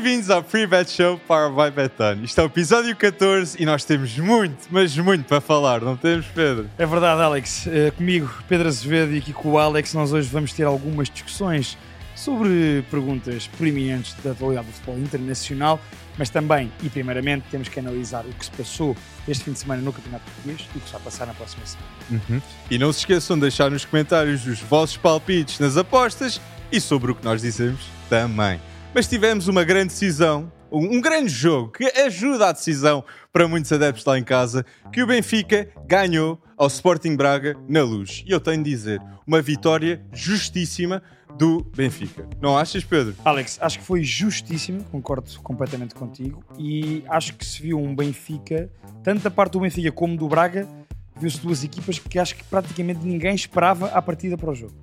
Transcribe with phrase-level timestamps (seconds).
[0.00, 2.24] Bem-vindos ao Free Bet Show Power by Betano.
[2.24, 6.24] Isto é o episódio 14 e nós temos muito, mas muito para falar, não temos,
[6.26, 6.70] Pedro?
[6.78, 7.66] É verdade, Alex.
[7.66, 11.76] Uh, comigo, Pedro Azevedo e aqui com o Alex, nós hoje vamos ter algumas discussões
[12.14, 15.80] sobre perguntas preeminentes da atualidade do futebol internacional,
[16.16, 18.96] mas também, e primeiramente, temos que analisar o que se passou
[19.26, 22.22] este fim de semana no Campeonato Português e o que vai passar na próxima semana.
[22.30, 22.40] Uhum.
[22.70, 26.40] E não se esqueçam de deixar nos comentários os vossos palpites nas apostas
[26.70, 28.60] e sobre o que nós dizemos também.
[28.94, 34.04] Mas tivemos uma grande decisão, um grande jogo que ajuda a decisão para muitos adeptos
[34.04, 38.24] lá em casa, que o Benfica ganhou ao Sporting Braga na luz.
[38.26, 41.02] E eu tenho de dizer, uma vitória justíssima
[41.36, 42.26] do Benfica.
[42.40, 43.14] Não achas, Pedro?
[43.24, 48.70] Alex, acho que foi justíssimo, concordo completamente contigo, e acho que se viu um Benfica,
[49.04, 50.66] tanto da parte do Benfica como do Braga,
[51.14, 54.74] viu-se duas equipas que acho que praticamente ninguém esperava a partida para o jogo.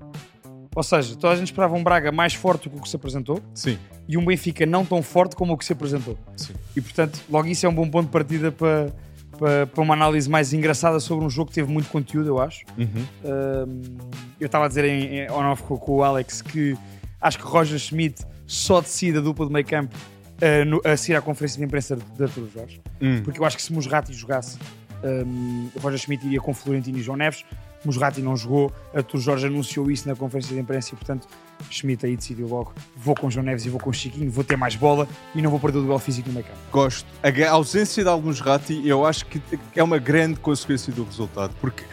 [0.75, 2.97] Ou seja, toda a gente esperava um Braga mais forte do que o que se
[2.97, 3.41] apresentou.
[3.53, 3.79] Sim.
[4.07, 6.17] E um Benfica não tão forte como o que se apresentou.
[6.35, 6.53] Sim.
[6.75, 8.93] E portanto, logo isso é um bom ponto de partida para,
[9.39, 12.65] para, para uma análise mais engraçada sobre um jogo que teve muito conteúdo, eu acho.
[12.77, 13.05] Uhum.
[13.23, 13.97] Um,
[14.37, 16.77] eu estava a dizer em, em on-off com, com, o Alex que
[17.21, 21.21] acho que Roger Schmidt só decide a dupla de meio campo uh, a seguir à
[21.21, 22.81] conferência de imprensa de Arturo Jorge.
[23.01, 23.23] Uhum.
[23.23, 24.59] Porque eu acho que se Musrati jogasse,
[25.03, 27.45] um, Roger Schmidt iria com Florentino e João Neves
[27.85, 31.27] Musrati não jogou, Artur Jorge anunciou isso na conferência de imprensa e, portanto,
[31.69, 34.75] Schmidt aí decidiu logo: vou com João Neves e vou com Chiquinho, vou ter mais
[34.75, 36.59] bola e não vou perder o duelo físico no meio campo.
[36.71, 37.07] Gosto.
[37.23, 39.41] A ausência de alguns Rati, eu acho que
[39.75, 41.83] é uma grande consequência do resultado, porque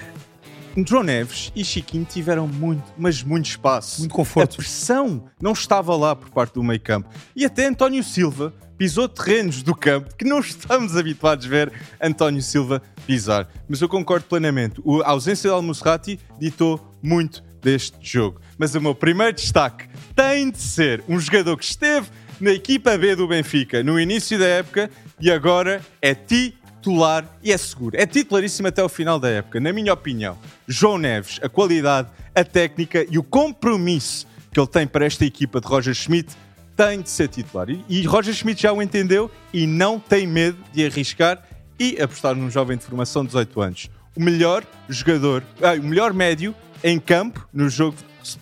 [0.87, 4.01] João Neves e Chiquinho tiveram muito, mas muito espaço.
[4.01, 4.55] Muito conforto.
[4.55, 7.09] A pressão não estava lá por parte do meio campo.
[7.37, 12.43] E até António Silva pisou terrenos do campo que não estamos habituados a ver António
[12.43, 13.49] Silva pisar.
[13.69, 14.81] Mas eu concordo plenamente.
[15.05, 18.41] A ausência de Al-Musrati ditou muito deste jogo.
[18.59, 22.09] Mas o meu primeiro destaque tem de ser um jogador que esteve
[22.41, 27.57] na equipa B do Benfica no início da época e agora é titular e é
[27.57, 27.97] seguro.
[27.97, 30.37] É titularíssimo até o final da época, na minha opinião.
[30.67, 35.61] João Neves, a qualidade, a técnica e o compromisso que ele tem para esta equipa
[35.61, 36.35] de Roger Schmidt
[36.77, 37.69] tem de ser titular.
[37.89, 41.43] E Roger Schmidt já o entendeu e não tem medo de arriscar
[41.79, 43.91] e apostar num jovem de formação de 18 anos.
[44.17, 47.97] O melhor jogador, ah, o melhor médio em campo no jogo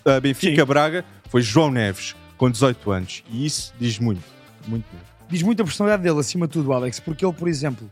[0.05, 3.23] uh, Benfica-Braga foi João Neves, com 18 anos.
[3.29, 4.23] E isso diz muito,
[4.67, 5.07] muito mesmo.
[5.29, 7.89] Diz muito a personalidade dele, acima de tudo, Alex, porque ele, por exemplo,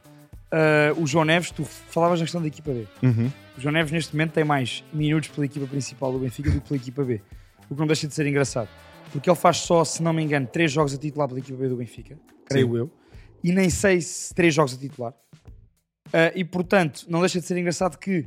[0.52, 2.86] uh, o João Neves, tu falavas na questão da equipa B.
[3.02, 3.32] Uhum.
[3.58, 6.68] O João Neves, neste momento, tem mais minutos pela equipa principal do Benfica do que
[6.68, 7.22] pela equipa B.
[7.70, 8.68] O que não deixa de ser engraçado
[9.12, 11.68] porque ele faz só, se não me engano, três jogos a titular pela equipa B
[11.68, 12.78] do Benfica, creio Sim.
[12.78, 12.92] eu,
[13.44, 15.14] e nem sei se três jogos a titular.
[16.09, 18.25] Uh, e portanto, não deixa de ser engraçado que,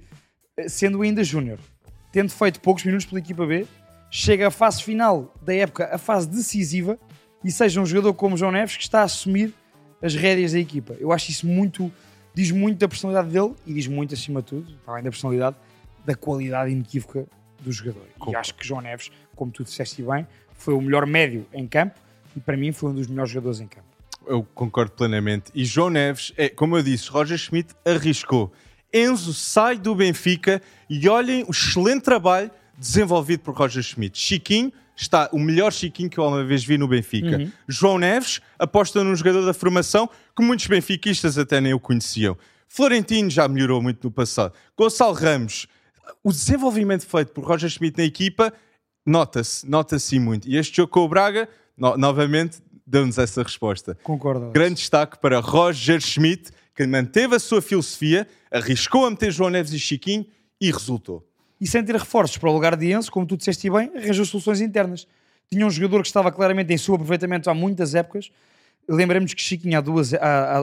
[0.57, 1.59] eh, sendo ainda júnior,
[2.13, 3.67] tendo feito poucos minutos pela equipa B,
[4.11, 6.99] chega à fase final da época, a fase decisiva,
[7.43, 9.53] e seja um jogador como João Neves que está a assumir
[10.01, 10.95] as rédeas da equipa.
[11.01, 11.91] Eu acho isso muito,
[12.35, 15.57] diz muito da personalidade dele e diz muito, acima de tudo, além da personalidade,
[16.05, 17.27] da qualidade inequívoca
[17.61, 18.07] do jogador.
[18.29, 21.99] E acho que João Neves, como tu disseste bem, foi o melhor médio em campo
[22.37, 23.92] e para mim foi um dos melhores jogadores em campo.
[24.27, 25.51] Eu concordo plenamente.
[25.55, 28.53] E João Neves, é, como eu disse, Roger Schmidt arriscou.
[28.93, 34.19] Enzo sai do Benfica e olhem o excelente trabalho desenvolvido por Roger Schmidt.
[34.19, 37.39] Chiquinho está o melhor Chiquinho que eu alguma vez vi no Benfica.
[37.39, 37.53] Uhum.
[37.67, 42.37] João Neves aposta num jogador da formação que muitos benfiquistas até nem o conheciam.
[42.69, 44.55] Florentino já melhorou muito no passado.
[44.77, 45.67] Gonçalo Ramos,
[46.23, 48.53] o desenvolvimento feito por Roger Schmidt na equipa
[49.07, 50.49] nota-se, nota-se muito.
[50.49, 53.97] E este jogo com o Braga, no, novamente, deu-nos essa resposta.
[54.03, 54.51] Concordo.
[54.51, 59.73] Grande destaque para Roger Schmidt, que manteve a sua filosofia, arriscou a meter João Neves
[59.73, 60.27] e Chiquinho
[60.61, 61.27] e resultou.
[61.61, 64.61] E sem ter reforços para o lugar de Enzo, como tu disseste bem, arranjou soluções
[64.61, 65.07] internas.
[65.51, 68.31] Tinha um jogador que estava claramente em seu aproveitamento há muitas épocas.
[68.89, 70.19] Lembramos que Chiquinho há, duas, há,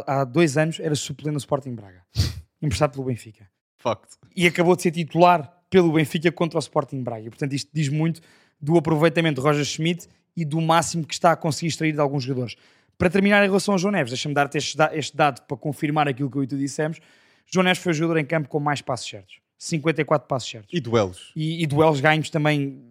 [0.06, 2.04] há, há dois anos era suplente no Sporting Braga,
[2.62, 3.50] emprestado pelo Benfica.
[3.78, 4.18] Facto.
[4.36, 7.28] E acabou de ser titular pelo Benfica contra o Sporting Braga.
[7.28, 8.20] E, portanto, isto diz muito
[8.60, 12.24] do aproveitamento de Roger Schmidt e do máximo que está a conseguir extrair de alguns
[12.24, 12.56] jogadores.
[12.98, 16.38] Para terminar em relação ao João Neves, deixa-me dar-te este, dado para confirmar aquilo que
[16.38, 17.00] eu e tu dissemos.
[17.46, 19.40] João Neves foi o jogador em campo com mais passos certos.
[19.58, 20.70] 54 passos certos.
[20.74, 21.32] E duelos.
[21.36, 22.82] E, e duelos ganhos também.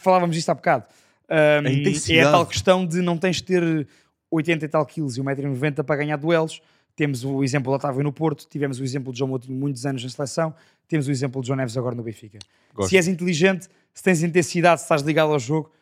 [0.00, 0.84] Falávamos disso há bocado.
[1.28, 3.86] Um, é a tal questão de não tens de ter
[4.30, 6.60] 80 e tal quilos e 1,90m para ganhar duelos.
[6.94, 10.04] Temos o exemplo do Otávio no Porto, tivemos o exemplo de João Moutinho muitos anos
[10.04, 10.54] na seleção,
[10.86, 12.38] temos o exemplo de João Neves agora no Benfica.
[12.74, 12.90] Gosto.
[12.90, 15.72] Se és inteligente, se tens intensidade, se estás ligado ao jogo,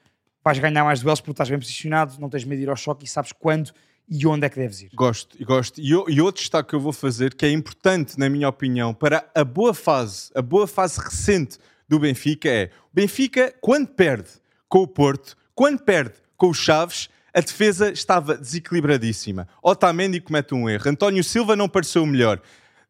[0.44, 3.04] vais ganhar mais duelos porque estás bem posicionado, não tens medo de ir ao choque
[3.04, 3.72] e sabes quando
[4.08, 4.90] e onde é que deves ir.
[4.92, 5.80] Gosto, gosto.
[5.80, 9.24] E, e outro destaque que eu vou fazer, que é importante, na minha opinião, para
[9.34, 11.58] a boa fase, a boa fase recente
[11.88, 14.28] do Benfica é o Benfica, quando perde
[14.68, 19.46] com o Porto, quando perde com o Chaves, A defesa estava desequilibradíssima.
[19.62, 20.88] Otamendi comete um erro.
[20.88, 22.40] António Silva não pareceu o melhor.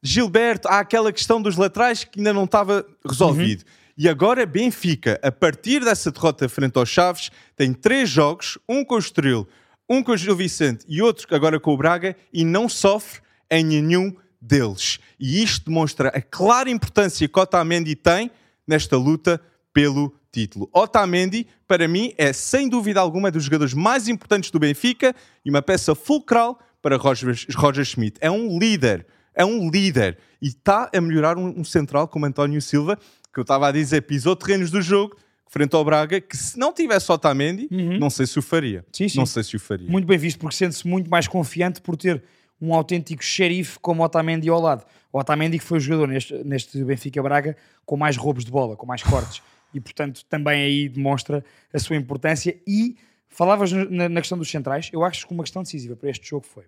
[0.03, 3.61] Gilberto, há aquela questão dos laterais que ainda não estava resolvido.
[3.61, 3.80] Uhum.
[3.97, 8.95] E agora Benfica, a partir dessa derrota frente aos Chaves, tem três jogos, um com
[8.95, 9.47] o Estoril,
[9.89, 13.21] um com o Gil Vicente e outro agora com o Braga, e não sofre
[13.51, 14.99] em nenhum deles.
[15.19, 18.31] E isto demonstra a clara importância que Otamendi tem
[18.67, 19.41] nesta luta
[19.73, 20.71] pelo título.
[20.73, 25.15] Otamendi, para mim, é sem dúvida alguma dos jogadores mais importantes do Benfica
[25.45, 28.17] e uma peça fulcral para Roger, Roger Schmidt.
[28.21, 32.63] É um líder, é um líder e está a melhorar um, um central como António
[32.63, 32.99] Silva
[33.33, 35.17] que eu estava a dizer, pisou terrenos do jogo
[35.51, 37.99] frente ao Braga, que se não tivesse Otamendi, uhum.
[37.99, 38.85] não sei se o faria.
[38.93, 39.19] Sim, sim.
[39.19, 39.91] Não sei se o faria.
[39.91, 42.23] Muito bem visto, porque sente-se muito mais confiante por ter
[42.61, 44.87] um autêntico xerife como Otamendi ao lado.
[45.13, 48.77] O Otamendi que foi o jogador neste, neste Benfica Braga com mais roubos de bola,
[48.77, 49.43] com mais cortes.
[49.75, 52.57] e, portanto, também aí demonstra a sua importância.
[52.65, 52.97] E
[53.29, 56.47] falavas na, na questão dos centrais, eu acho que uma questão decisiva para este jogo
[56.47, 56.65] foi.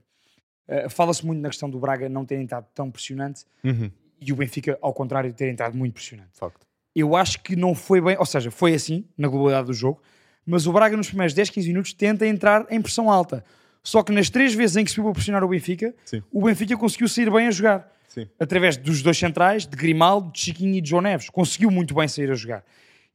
[0.67, 3.45] Uh, Fala-se muito na questão do Braga não ter entrado tão pressionante.
[3.63, 3.93] Uhum
[4.25, 6.31] e o Benfica, ao contrário, ter entrado muito pressionante.
[6.33, 6.67] Facto.
[6.95, 10.03] Eu acho que não foi bem, ou seja, foi assim na globalidade do jogo,
[10.45, 13.45] mas o Braga nos primeiros 10, 15 minutos tenta entrar em pressão alta.
[13.83, 16.23] Só que nas três vezes em que se viu a pressionar o Benfica, Sim.
[16.31, 17.91] o Benfica conseguiu sair bem a jogar.
[18.07, 18.29] Sim.
[18.39, 21.31] Através dos dois centrais, de Grimaldo, de Chiquinho e de João Neves.
[21.31, 22.65] Conseguiu muito bem sair a jogar.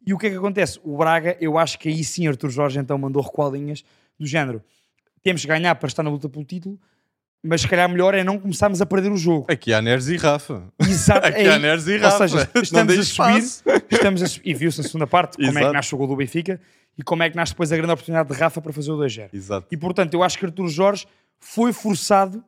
[0.06, 0.80] E o que é que acontece?
[0.83, 3.83] O Braga, eu acho que aí sim Arthur Jorge então mandou recuadinhas
[4.19, 4.63] do género.
[5.21, 6.80] Temos que ganhar para estar na luta pelo título,
[7.44, 9.45] mas se calhar melhor é não começarmos a perder o jogo.
[9.50, 10.63] Aqui há Neres e Rafa.
[10.80, 11.25] Exato.
[11.28, 12.24] Aqui é, há Neres e Rafa.
[12.24, 15.66] Ou seja, estamos a subir, estamos a e viu-se na segunda parte como Exato.
[15.66, 16.60] é que nasce o gol do Benfica
[16.98, 19.30] e como é que nasce depois a grande oportunidade de Rafa para fazer o 2-0.
[19.31, 19.68] Exato.
[19.72, 21.06] E portanto, eu acho que Artur Jorge
[21.39, 22.44] foi forçado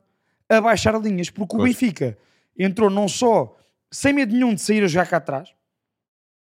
[0.49, 1.61] a baixar linhas, porque pois.
[1.61, 2.17] o Benfica
[2.57, 3.55] entrou não só
[3.91, 5.53] sem medo nenhum de sair a jogar cá atrás,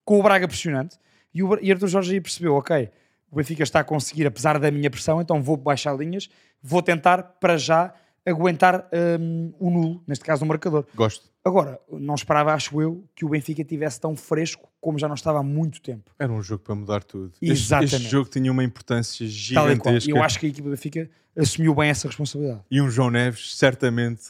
[0.05, 0.97] com o Braga pressionante,
[1.33, 2.89] e, o, e Artur Jorge aí percebeu, ok,
[3.29, 6.29] o Benfica está a conseguir, apesar da minha pressão, então vou baixar linhas,
[6.61, 7.93] vou tentar para já
[8.27, 8.89] aguentar
[9.19, 10.85] um, o nulo, neste caso o marcador.
[10.93, 11.29] Gosto.
[11.43, 15.39] Agora, não esperava, acho eu, que o Benfica tivesse tão fresco como já não estava
[15.39, 16.11] há muito tempo.
[16.19, 17.31] Era um jogo para mudar tudo.
[17.41, 17.85] Exatamente.
[17.85, 20.09] Este, este jogo tinha uma importância gigantesca.
[20.09, 22.61] E eu acho que a equipa do Benfica assumiu bem essa responsabilidade.
[22.69, 24.23] E um João Neves, certamente,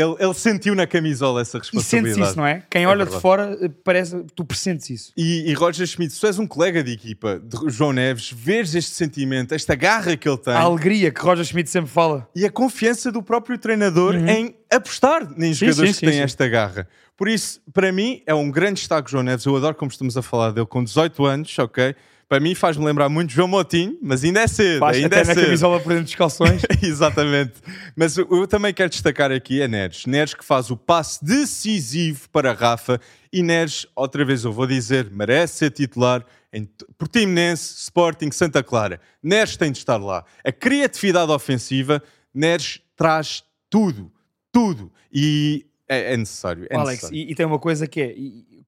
[0.00, 2.12] ele, ele, sentiu na camisola essa responsabilidade.
[2.12, 2.62] E sente isso, não é?
[2.70, 5.12] Quem é olha de fora, eh, parece, tu pressentes isso.
[5.16, 8.74] E, e Roger Schmidt, se tu és um colega de equipa de João Neves, vês
[8.74, 10.54] este sentimento, esta garra que ele tem.
[10.54, 12.28] A alegria que Roger Schmidt sempre fala.
[12.34, 14.28] E a confiança do próprio treinador uhum.
[14.28, 16.88] em apostar em jogadores sim, sim, que têm sim, esta garra.
[17.16, 19.44] Por isso, para mim, é um grande destaque João Neves.
[19.44, 21.94] Eu adoro como estamos a falar dele com 18 anos, ok?
[22.30, 24.78] Para mim faz-me lembrar muito João Motinho, mas ainda é cedo.
[24.78, 25.44] Faz, ainda até é na cedo.
[25.46, 26.62] camisola por dentro dos calções.
[26.80, 27.54] Exatamente.
[27.96, 30.06] Mas eu, eu, também quero destacar aqui a Neres.
[30.06, 33.00] Neres que faz o passe decisivo para Rafa.
[33.32, 39.00] E Neres, outra vez eu vou dizer, merece ser titular em Portimonense, Sporting, Santa Clara.
[39.20, 40.24] Neres tem de estar lá.
[40.44, 42.00] A criatividade ofensiva,
[42.32, 44.08] Neres traz tudo.
[44.52, 44.92] Tudo.
[45.12, 46.64] E é, é necessário.
[46.70, 47.16] É Alex, necessário.
[47.16, 48.14] E, e, tem uma coisa que é,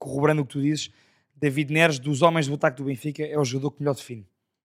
[0.01, 0.91] corroborando o que tu dizes,
[1.43, 4.25] David Neres, dos homens do ataque do Benfica, é o jogador que melhor define.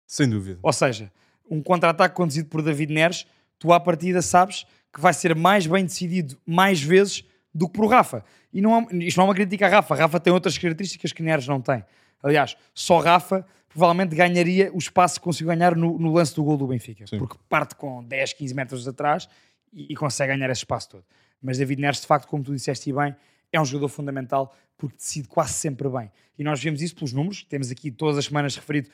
[0.09, 0.59] Sem dúvida.
[0.61, 1.12] Ou seja,
[1.49, 3.26] um contra-ataque conduzido por David Neres,
[3.61, 7.25] tu à partida sabes que vai ser mais bem decidido mais vezes
[7.55, 8.25] do que por Rafa.
[8.53, 9.94] E não é, isto não é uma crítica a Rafa.
[9.94, 11.85] Rafa tem outras características que Neres não tem.
[12.21, 16.56] Aliás, só Rafa provavelmente ganharia o espaço que conseguiu ganhar no, no lance do gol
[16.56, 17.06] do Benfica.
[17.06, 17.19] Sim.
[17.19, 19.29] Porque parte com 10, 15 metros atrás
[19.73, 21.05] e, e, consegue ganhar esse espaço todo.
[21.41, 23.15] Mas David Neres, de facto, como tu disseste bem,
[23.56, 26.11] é um jogador fundamental porque decide quase sempre bem.
[26.39, 28.89] E nós vemos isso pelos números, temos aqui todas as semanas referido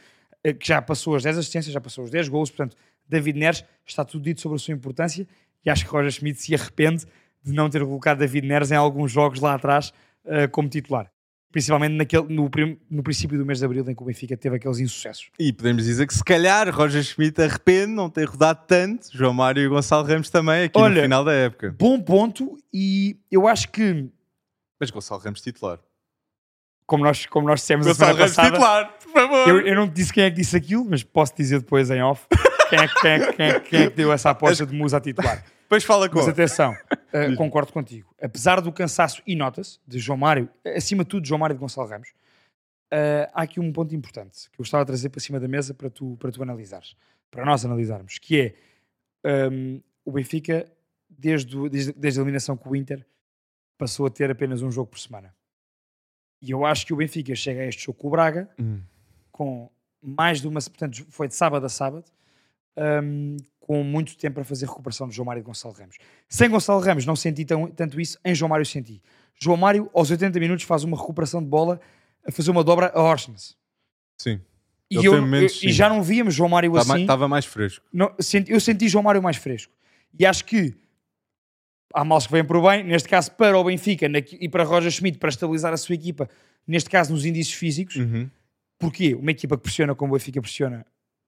[0.45, 2.77] eh, que já passou as 10 assistências, já passou os 10 gols, portanto,
[3.09, 5.27] David Neres está tudo dito sobre a sua importância
[5.65, 7.07] e acho que Roger Schmidt se arrepende
[7.43, 9.93] de não ter colocado David Neres em alguns jogos lá atrás
[10.25, 11.11] uh, como titular.
[11.51, 12.49] Principalmente naquele, no,
[12.89, 15.31] no, princípio do mês de abril, em que o Benfica teve aqueles insucessos.
[15.37, 19.61] E podemos dizer que se calhar Roger Schmidt arrepende não ter rodado tanto, João Mário
[19.61, 21.75] e Gonçalo Ramos também, aqui Olha, no final da época.
[21.77, 24.09] Bom ponto, e eu acho que
[24.81, 25.79] mas Gonçalo Ramos titular.
[26.87, 29.49] Como nós, como nós dissemos Gonçalo a semana Ramos passada, titular, por favor.
[29.49, 32.03] Eu, eu não te disse quem é que disse aquilo, mas posso dizer depois em
[32.03, 32.27] off
[32.71, 35.01] quem é, quem é, quem é, quem é que deu essa aposta de Musa a
[35.01, 35.45] titular.
[35.63, 38.13] Depois fala com Mas atenção, uh, concordo contigo.
[38.21, 41.61] Apesar do cansaço, e nota-se, de João Mário, acima de tudo, João Mário e de
[41.61, 45.39] Gonçalo Ramos, uh, há aqui um ponto importante que eu gostava de trazer para cima
[45.39, 46.97] da mesa para tu, para tu analisares,
[47.31, 48.41] para nós analisarmos, que
[49.25, 50.67] é um, o Benfica,
[51.09, 53.07] desde, desde, desde a eliminação com o Inter,
[53.81, 55.35] passou a ter apenas um jogo por semana.
[56.43, 58.81] E eu acho que o Benfica chega a este jogo com o Braga, hum.
[59.33, 59.71] com
[60.03, 60.61] mais de uma.
[60.61, 62.05] Portanto, foi de sábado a sábado,
[62.77, 65.97] um, com muito tempo para fazer recuperação de João Mário e de Gonçalo Ramos.
[66.29, 69.03] Sem Gonçalo Ramos não senti tão, tanto isso, em João Mário senti.
[69.35, 71.81] João Mário, aos 80 minutos, faz uma recuperação de bola
[72.27, 73.57] a fazer uma dobra a Orsnes.
[74.19, 74.41] Sim.
[74.91, 76.89] E, eu, eu- e já não víamos João Mário Estava assim.
[76.91, 77.85] mais, estava mais fresco.
[77.93, 79.73] Não, senti- eu senti João Mário mais fresco.
[80.19, 80.75] E acho que
[81.95, 84.07] há males que vêm por bem, neste caso para o Benfica
[84.41, 86.29] e para Roger Schmidt, para estabilizar a sua equipa,
[86.67, 87.97] neste caso nos indícios físicos.
[87.97, 88.29] Uhum.
[88.79, 89.15] Porquê?
[89.15, 90.87] Uma equipa que pressiona como o Benfica pressiona,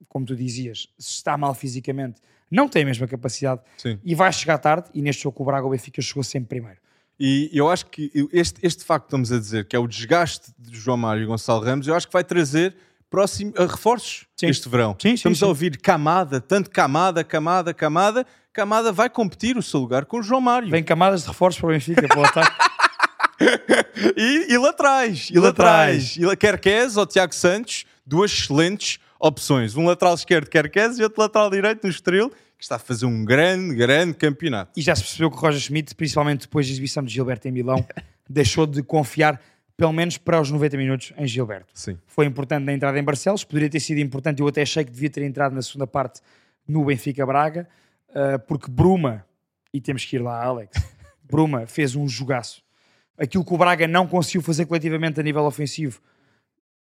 [0.09, 3.99] como tu dizias, se está mal fisicamente, não tem a mesma capacidade Sim.
[4.05, 4.91] e vai chegar tarde.
[4.95, 6.79] E neste jogo com o Braga, o Benfica chegou sempre primeiro.
[7.19, 10.53] E eu acho que este, este facto que estamos a dizer, que é o desgaste
[10.59, 12.75] de João Mário e Gonçalo Ramos, eu acho que vai trazer
[13.13, 14.47] próximo, uh, reforços Sim.
[14.47, 14.97] este verão.
[14.99, 18.27] Sim, sim, estamos a ouvir camada, tanto camada, camada, camada.
[18.53, 20.71] Camada vai competir o seu lugar com o João Mário.
[20.71, 22.73] Vem camadas de reforços para o Benfica, para o ataque.
[24.17, 26.17] E, e lá atrás, e lá atrás.
[26.17, 29.77] E Querquez ou Tiago Santos, duas excelentes opções.
[29.77, 33.25] Um lateral esquerdo Querquez e outro lateral direito no Estoril, que está a fazer um
[33.25, 34.73] grande, grande campeonato.
[34.77, 37.53] E já se percebeu que o Roger Schmidt, principalmente depois da exibição de Gilberto em
[37.53, 37.85] Milão,
[38.29, 39.41] deixou de confiar,
[39.83, 41.73] pelo menos para os 90 minutos, em Gilberto.
[41.75, 41.99] Sim.
[42.07, 45.11] Foi importante na entrada em Barcelos, poderia ter sido importante, eu até achei que devia
[45.11, 46.21] ter entrado na segunda parte
[46.69, 47.69] no Benfica Braga,
[48.15, 49.27] ah, porque Bruma,
[49.75, 50.81] e temos que ir lá, Alex,
[51.29, 52.63] Bruma fez um jogaço.
[53.19, 56.01] Aquilo que o Braga não conseguiu fazer coletivamente a nível ofensivo,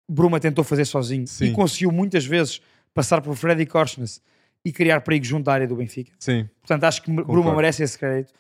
[0.09, 1.45] Bruma tentou fazer sozinho Sim.
[1.45, 2.61] e conseguiu muitas vezes
[2.93, 4.21] passar por Freddy Korsnes
[4.65, 6.11] e criar perigo junto à área do Benfica.
[6.19, 6.49] Sim.
[6.61, 7.55] Portanto, acho que Bruma Concordo.
[7.55, 8.35] merece esse crédito.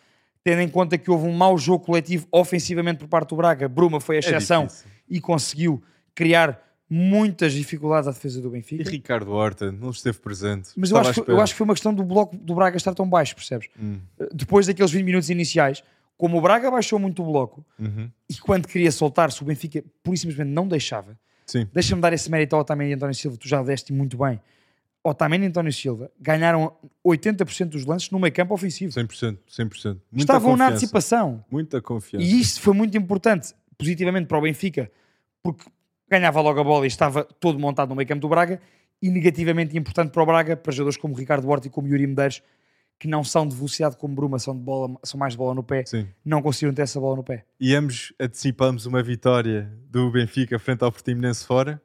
[0.44, 4.00] Tendo em conta que houve um mau jogo coletivo ofensivamente por parte do Braga, Bruma
[4.00, 5.82] foi a exceção É e conseguiu
[6.14, 8.90] criar muitas dificuldades à defesa do E Benfica.
[8.90, 10.70] Ricardo Horta não esteve presente.
[10.76, 12.94] Mas eu acho, que, eu acho que foi uma questão do bloco do Braga estar
[12.94, 13.68] tão baixo, percebes?
[13.78, 13.98] Hum.
[14.32, 15.82] Depois daqueles 20 minutos iniciais,
[16.16, 18.10] como o Braga baixou muito o bloco Uhum.
[18.28, 21.18] e quando queria soltar-se, o Benfica e simplesmente não deixava.
[21.46, 21.66] Sim.
[21.72, 24.40] Deixa-me dar esse mérito ao Otamendi e António Silva, tu já deste muito bem.
[25.08, 28.92] Otamendi e António Silva ganharam 80% dos lances no meio campo ofensivo.
[28.92, 29.38] 100%.
[29.48, 29.84] 100%.
[29.84, 30.70] Muita Estavam na confiança.
[30.70, 31.44] antecipação.
[31.50, 32.24] Muita confiança.
[32.24, 34.90] E isso foi muito importante, positivamente para o Benfica,
[35.42, 35.64] porque
[36.10, 38.60] ganhava logo a bola e estava todo montado no meio campo do Braga,
[39.00, 42.42] e negativamente importante para o Braga, para jogadores como Ricardo Horta e como Yuri Medeiros,
[42.98, 45.62] que não são de velocidade como Bruma, são, de bola, são mais de bola no
[45.62, 46.08] pé, Sim.
[46.24, 47.44] não conseguiram ter essa bola no pé.
[47.60, 51.80] E ambos antecipamos uma vitória do Benfica frente ao Portimonense fora.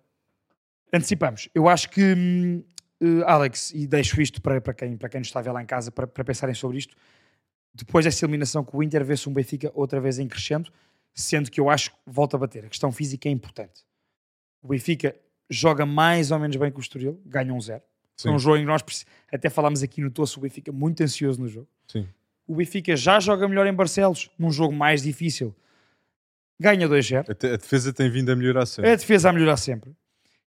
[0.91, 1.49] Antecipamos.
[1.53, 2.63] Eu acho que, hum,
[3.03, 5.61] eh, Alex, e deixo isto para, para, quem, para quem nos está a ver lá
[5.61, 6.95] em casa, para, para pensarem sobre isto,
[7.73, 10.71] depois dessa eliminação com o Inter, vê-se um Benfica outra vez em crescendo,
[11.13, 12.65] sendo que eu acho que volta a bater.
[12.65, 13.83] A questão física é importante.
[14.61, 15.15] O Benfica
[15.49, 17.83] joga mais ou menos bem com o Estoril, ganha um zero.
[18.15, 18.29] Sim.
[18.29, 21.41] É um jogo em que nós até falámos aqui no Tosso, o Benfica muito ansioso
[21.41, 21.67] no jogo.
[21.87, 22.07] Sim.
[22.47, 25.55] O Benfica já joga melhor em Barcelos, num jogo mais difícil.
[26.59, 27.29] Ganha 2-0.
[27.29, 28.89] A, defesa tem vindo a melhorar sempre.
[28.89, 29.95] É a defesa a melhorar sempre.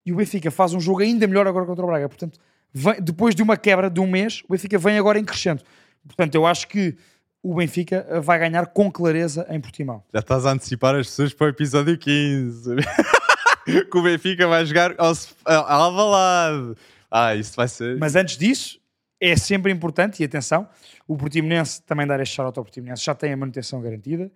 [0.06, 2.10] E o Benfica faz um jogo ainda melhor agora contra o Braga.
[2.10, 2.40] Portanto,
[2.74, 5.64] vem- depois de uma quebra de um mês, o Benfica vem agora em crescendo.
[6.06, 6.98] Portanto, eu acho que
[7.42, 10.04] o Benfica eh, vai ganhar com clareza em Portimão.
[10.14, 12.76] Já estás a antecipar as pessoas para o episódio 15.
[13.90, 15.14] que o Benfica vai jogar ao,
[15.46, 16.76] ao Alvalade.
[17.10, 17.98] Ah, isso vai ser...
[17.98, 18.80] Mas antes disso,
[19.20, 20.68] é sempre importante, e atenção,
[21.08, 24.32] o Portimonense, também dar este shout ao Portimonense, já tem a manutenção garantida.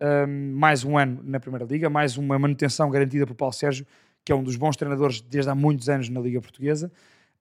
[0.00, 3.86] Ahm, mais um ano na Primeira Liga, mais uma manutenção garantida por Paulo Sérgio,
[4.26, 6.92] que é um dos bons treinadores desde há muitos anos na Liga Portuguesa.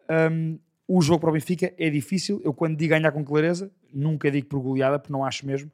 [0.07, 2.39] Ahm, o jogo para o Benfica é difícil.
[2.45, 5.71] Eu, quando digo ganhar com clareza, nunca digo por goleada, porque não acho mesmo.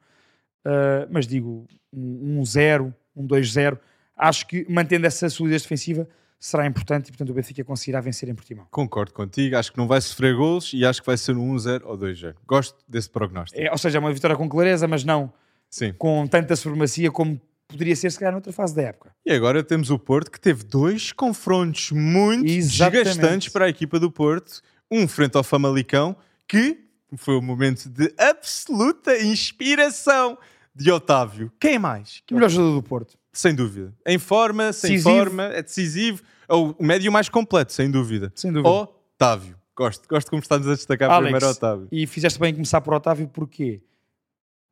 [0.64, 3.78] Ah, mas digo um um 0, um 2-0.
[4.16, 8.34] Acho que mantendo essa solidez defensiva será importante e, portanto, o Benfica conseguirá vencer em
[8.34, 8.66] Portimão.
[8.70, 9.56] Concordo contigo.
[9.56, 12.34] Acho que não vai sofrer gols e acho que vai ser um 1-0 ou 2-0.
[12.46, 13.60] Gosto desse prognóstico.
[13.60, 15.32] É, ou seja, é uma vitória com clareza, mas não
[15.68, 15.92] Sim.
[15.92, 17.40] com tanta supremacia como
[17.72, 19.12] poderia ser, se calhar, noutra fase da época.
[19.26, 23.04] E agora temos o Porto que teve dois confrontos muito Exatamente.
[23.04, 24.60] desgastantes para a equipa do Porto.
[24.90, 26.78] Um frente ao Famalicão, que
[27.16, 30.38] foi o momento de absoluta inspiração
[30.74, 31.52] de Otávio.
[31.60, 32.22] Quem mais?
[32.30, 33.18] O melhor jogador do Porto.
[33.32, 33.94] Sem dúvida.
[34.06, 35.16] Em forma, sem Decisivo.
[35.16, 36.22] forma, é decisivo.
[36.48, 38.30] É o médio mais completo, sem dúvida.
[38.34, 38.68] Sem dúvida.
[38.68, 39.56] Otávio.
[39.74, 41.88] Gosto, gosto como estamos a destacar Alex, primeiro Otávio.
[41.90, 43.80] E fizeste bem em começar por Otávio, porque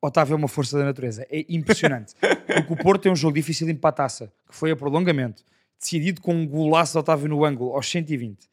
[0.02, 1.26] Otávio é uma força da natureza.
[1.30, 2.14] É impressionante.
[2.20, 5.44] porque o Porto tem um jogo difícil de para a taça, que foi a prolongamento,
[5.78, 8.48] decidido com um golaço de Otávio no ângulo aos 120.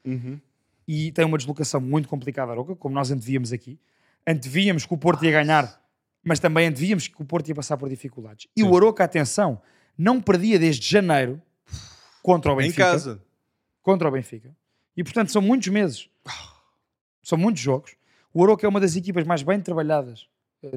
[0.88, 3.80] E tem uma deslocação muito complicada, Aroca, como nós antevíamos aqui.
[4.25, 5.82] Antevíamos que o Porto ia ganhar,
[6.24, 8.48] mas também antevíamos que o Porto ia passar por dificuldades.
[8.56, 8.68] E Sim.
[8.70, 9.62] o Aroca, atenção,
[9.98, 11.42] não perdia desde janeiro
[12.22, 12.84] contra o Em Benfica.
[12.92, 13.22] casa.
[13.82, 14.56] contra o Benfica.
[14.96, 16.10] E portanto são muitos meses.
[17.24, 17.96] São muitos jogos.
[18.34, 20.27] O Aroca é uma das equipas mais bem trabalhadas,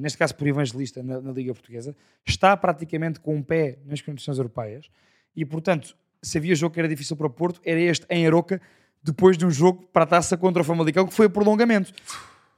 [0.00, 1.94] neste caso por evangelista, na, na Liga Portuguesa.
[2.26, 4.90] Está praticamente com um pé nas competições europeias.
[5.34, 8.60] E portanto, se havia jogo que era difícil para o Porto, era este em Aroca,
[9.02, 11.92] depois de um jogo para a taça contra o Famalicão, que foi o prolongamento.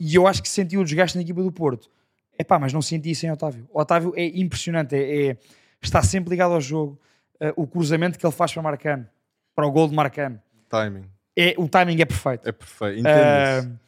[0.00, 1.88] E eu acho que senti o desgaste na equipa do Porto.
[2.36, 3.68] Epá, mas não senti isso em Otávio.
[3.72, 5.36] O Otávio é impressionante, é, é-
[5.80, 6.98] está sempre ligado ao jogo.
[7.38, 9.06] Eh, o cruzamento que ele faz para Marcano,
[9.54, 11.04] para o gol de Marcano, Timing.
[11.36, 12.48] é, o timing é perfeito.
[12.48, 13.78] É perfeito, entendo Uh,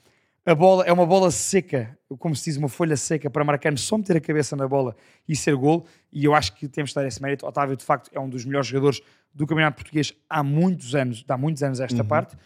[0.47, 3.97] a bola é uma bola seca, como se diz, uma folha seca para Marcano só
[3.97, 4.95] meter a cabeça na bola
[5.29, 5.87] e ser gol.
[6.13, 7.47] E eu acho que temos de dar esse mérito.
[7.47, 9.01] Otávio, de facto, é um dos melhores jogadores
[9.33, 12.09] do Campeonato Português há muitos anos, há muitos anos esta Uhum.
[12.09, 12.37] parte,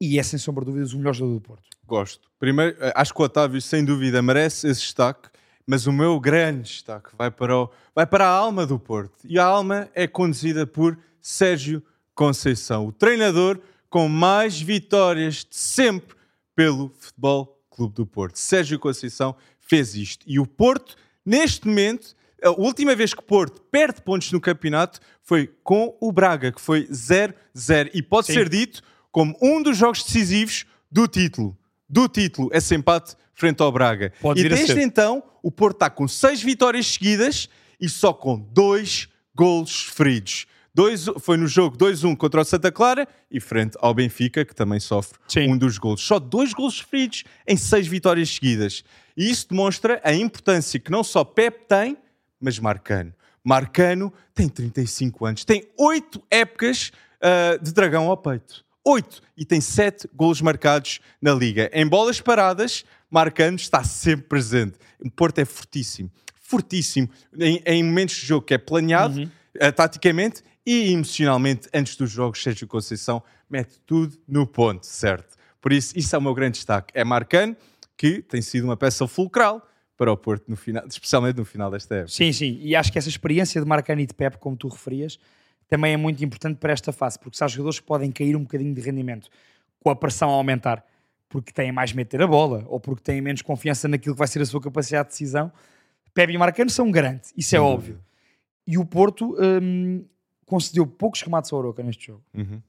[0.00, 1.64] e é sem sombra de dúvidas o melhor jogador do Porto.
[1.86, 2.28] Gosto.
[2.38, 5.28] Primeiro, acho que o Otávio, sem dúvida, merece esse destaque,
[5.66, 9.14] mas o meu grande destaque vai para, o- vai para a alma do Porto.
[9.24, 11.82] E a alma é conduzida por Sérgio
[12.14, 13.58] Conceição, o treinador
[13.90, 16.16] com mais vitórias de sempre
[16.58, 18.36] pelo Futebol Clube do Porto.
[18.36, 20.24] Sérgio Conceição fez isto.
[20.26, 24.98] E o Porto, neste momento, a última vez que o Porto perde pontos no campeonato
[25.22, 27.90] foi com o Braga, que foi 0-0.
[27.94, 28.32] E pode Sim.
[28.32, 31.56] ser dito como um dos jogos decisivos do título.
[31.88, 34.12] Do título, esse empate frente ao Braga.
[34.20, 37.48] Pode e desde então, o Porto está com seis vitórias seguidas
[37.80, 40.48] e só com dois golos feridos.
[40.78, 44.78] Dois, foi no jogo 2-1 contra o Santa Clara e frente ao Benfica, que também
[44.78, 45.50] sofre Sim.
[45.50, 46.00] um dos golos.
[46.00, 48.84] Só dois golos feridos em seis vitórias seguidas.
[49.16, 51.96] E isso demonstra a importância que não só Pep tem,
[52.40, 53.12] mas Marcano.
[53.42, 58.64] Marcano tem 35 anos, tem oito épocas ah, de dragão ao peito.
[58.84, 59.20] Oito!
[59.36, 61.68] E tem sete golos marcados na Liga.
[61.72, 64.78] Em bolas paradas, Marcano está sempre presente.
[65.04, 66.08] O Porto é fortíssimo.
[66.40, 67.10] Fortíssimo.
[67.36, 69.28] Em, em momentos de jogo que é planeado,
[69.60, 75.34] ah, taticamente e emocionalmente, antes dos jogos, Sérgio Conceição mete tudo no ponto, certo?
[75.62, 76.92] Por isso, isso é o meu grande destaque.
[76.94, 77.56] É Marcano,
[77.96, 81.94] que tem sido uma peça fulcral para o Porto, no final, especialmente no final desta
[81.94, 82.12] época.
[82.12, 82.58] Sim, sim.
[82.60, 85.18] E acho que essa experiência de Marcano e de Pep, como tu referias,
[85.66, 88.42] também é muito importante para esta fase, porque se há jogadores que podem cair um
[88.42, 89.30] bocadinho de rendimento
[89.80, 90.84] com a pressão a aumentar,
[91.30, 94.18] porque têm mais medo de ter a bola, ou porque têm menos confiança naquilo que
[94.18, 95.50] vai ser a sua capacidade de decisão,
[96.12, 97.94] Pep e Marcano são garantes, isso é Sem óbvio.
[97.94, 98.08] dúvida.
[98.66, 100.04] E o Porto hum,
[100.48, 102.60] concedeu poucos remates ao Oroca neste jogo, Uhum.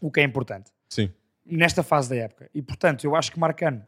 [0.00, 1.10] o que é importante Sim.
[1.44, 2.48] nesta fase da época.
[2.54, 3.82] E portanto, eu acho que Marcano,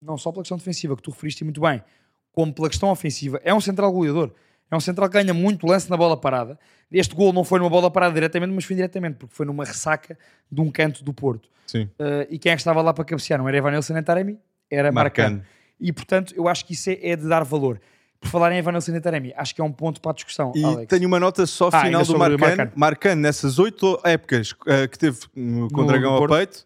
[0.00, 1.82] não só pela questão defensiva, que tu referiste muito bem,
[2.30, 4.32] como pela questão ofensiva, é um central goleador.
[4.70, 6.58] É um central que ganha muito lance na bola parada.
[6.90, 10.18] Este gol não foi numa bola parada diretamente, mas foi indiretamente, porque foi numa ressaca
[10.50, 11.50] de um canto do Porto.
[11.66, 11.84] Sim.
[11.98, 13.38] Uh, e quem é que estava lá para cabecear?
[13.38, 14.38] Não era Evanilson nem Taremi?
[14.70, 15.36] Era Marcano.
[15.36, 15.48] Marcano.
[15.78, 17.80] E portanto, eu acho que isso é, é de dar valor.
[18.22, 20.88] Por falar em Evanilson Taremi, acho que é um ponto para a discussão, E Alex.
[20.88, 22.72] tenho uma nota só Ah, final do Marcano.
[22.74, 23.20] Marcano.
[23.20, 26.64] Nessas oito épocas eh, que teve com o Dragão ao peito,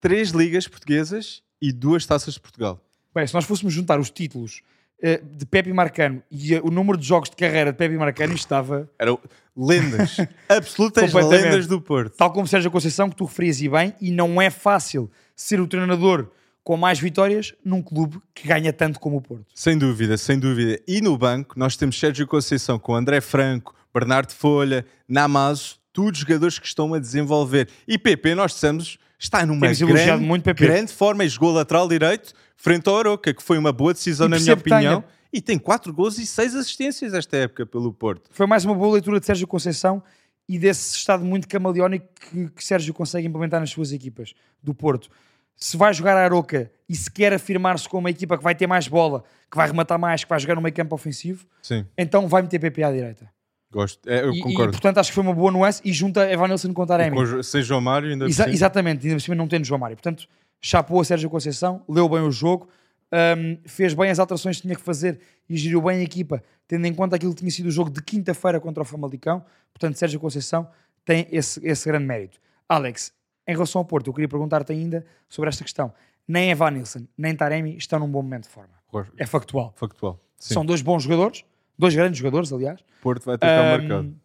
[0.00, 2.80] três ligas portuguesas e duas taças de Portugal.
[3.14, 4.60] Bem, se nós fôssemos juntar os títulos
[5.00, 8.34] eh, de Pepe Marcano e eh, o número de jogos de carreira de Pepe Marcano,
[8.34, 9.18] estava, Eram
[9.56, 10.16] lendas,
[10.48, 12.16] absolutas lendas do Porto.
[12.16, 15.66] tal como Sérgio Conceição, que tu referias e bem, e não é fácil ser o
[15.66, 16.30] treinador
[16.66, 19.46] com mais vitórias num clube que ganha tanto como o Porto.
[19.54, 20.80] Sem dúvida, sem dúvida.
[20.84, 26.58] E no banco nós temos Sérgio Conceição com André Franco, Bernardo Folha, Namazo, todos jogadores
[26.58, 27.68] que estão a desenvolver.
[27.86, 30.66] E PP, nós dissemos, está numa Temos grande, muito PP.
[30.66, 34.30] grande forma e jogou lateral direito frente ao Aroca, que foi uma boa decisão E
[34.30, 34.76] na minha tenha.
[34.76, 35.04] opinião.
[35.32, 38.28] E tem 4 gols e 6 assistências esta época pelo Porto.
[38.32, 40.02] Foi mais uma boa leitura de Sérgio Conceição
[40.48, 45.08] e desse estado muito camaleónico que, que Sérgio consegue implementar nas suas equipas do Porto.
[45.56, 48.66] Se vai jogar a Aroca e se quer afirmar-se como uma equipa que vai ter
[48.66, 52.28] mais bola, que vai rematar mais, que vai jogar no meio campo ofensivo, Sim, então
[52.28, 53.30] vai meter PP à direita.
[53.72, 54.06] gosto.
[54.08, 54.72] É, eu E, e, concordo.
[54.72, 57.16] portanto acho que foi uma boa nuance e junta Evanilson com Taremi.
[57.16, 59.96] Com sem João Mário ainda Exa- exatamente, ainda por cima não tendo João Mário.
[59.96, 60.28] Portanto,
[60.60, 62.68] chapou a Sérgio Conceição, leu bem o jogo,
[63.12, 66.86] hum, fez bem as alterações que tinha que fazer e geriu bem a equipa, tendo
[66.86, 69.44] em conta aquilo que tinha sido o jogo de quinta-feira contra o Famalicão.
[69.72, 70.68] Portanto, Sérgio Conceição
[71.04, 72.38] tem esse, esse grande mérito.
[72.68, 73.12] Alex,
[73.46, 75.92] em relação ao Porto, eu queria perguntar-te ainda sobre esta questão.
[76.26, 78.74] Nem Evanilson, nem Taremi estão num bom momento de forma.
[79.16, 79.72] É factual.
[79.76, 80.20] Factual.
[80.38, 80.54] Sim.
[80.54, 81.44] São dois bons jogadores,
[81.78, 82.80] dois grandes jogadores, aliás.
[83.00, 84.16] Porto vai ter cá Hum, marcado.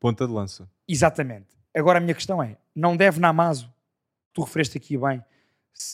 [0.00, 0.68] Ponta de lança.
[0.88, 1.46] Exatamente.
[1.74, 3.72] Agora a minha questão é: não deve Namazo,
[4.32, 5.22] tu refereste aqui bem,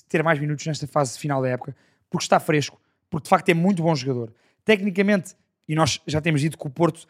[0.08, 1.74] ter mais minutos nesta fase final da época,
[2.10, 4.32] porque está fresco, porque de facto é muito bom jogador.
[4.64, 5.34] Tecnicamente,
[5.66, 7.06] e nós já temos dito que o Porto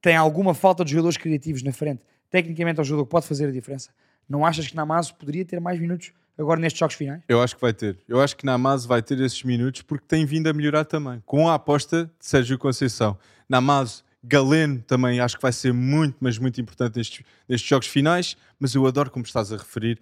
[0.00, 3.48] tem alguma falta de jogadores criativos na frente, tecnicamente é um jogador que pode fazer
[3.48, 3.90] a diferença.
[4.28, 7.22] Não achas que Namazo poderia ter mais minutos agora nestes jogos finais?
[7.28, 7.98] Eu acho que vai ter.
[8.08, 11.22] Eu acho que Namazo vai ter esses minutos porque tem vindo a melhorar também.
[11.26, 13.18] Com a aposta de Sérgio Conceição.
[13.48, 18.36] Namazo, Galeno também acho que vai ser muito, mas muito importante nestes, nestes jogos finais.
[18.58, 20.00] Mas eu adoro como estás a referir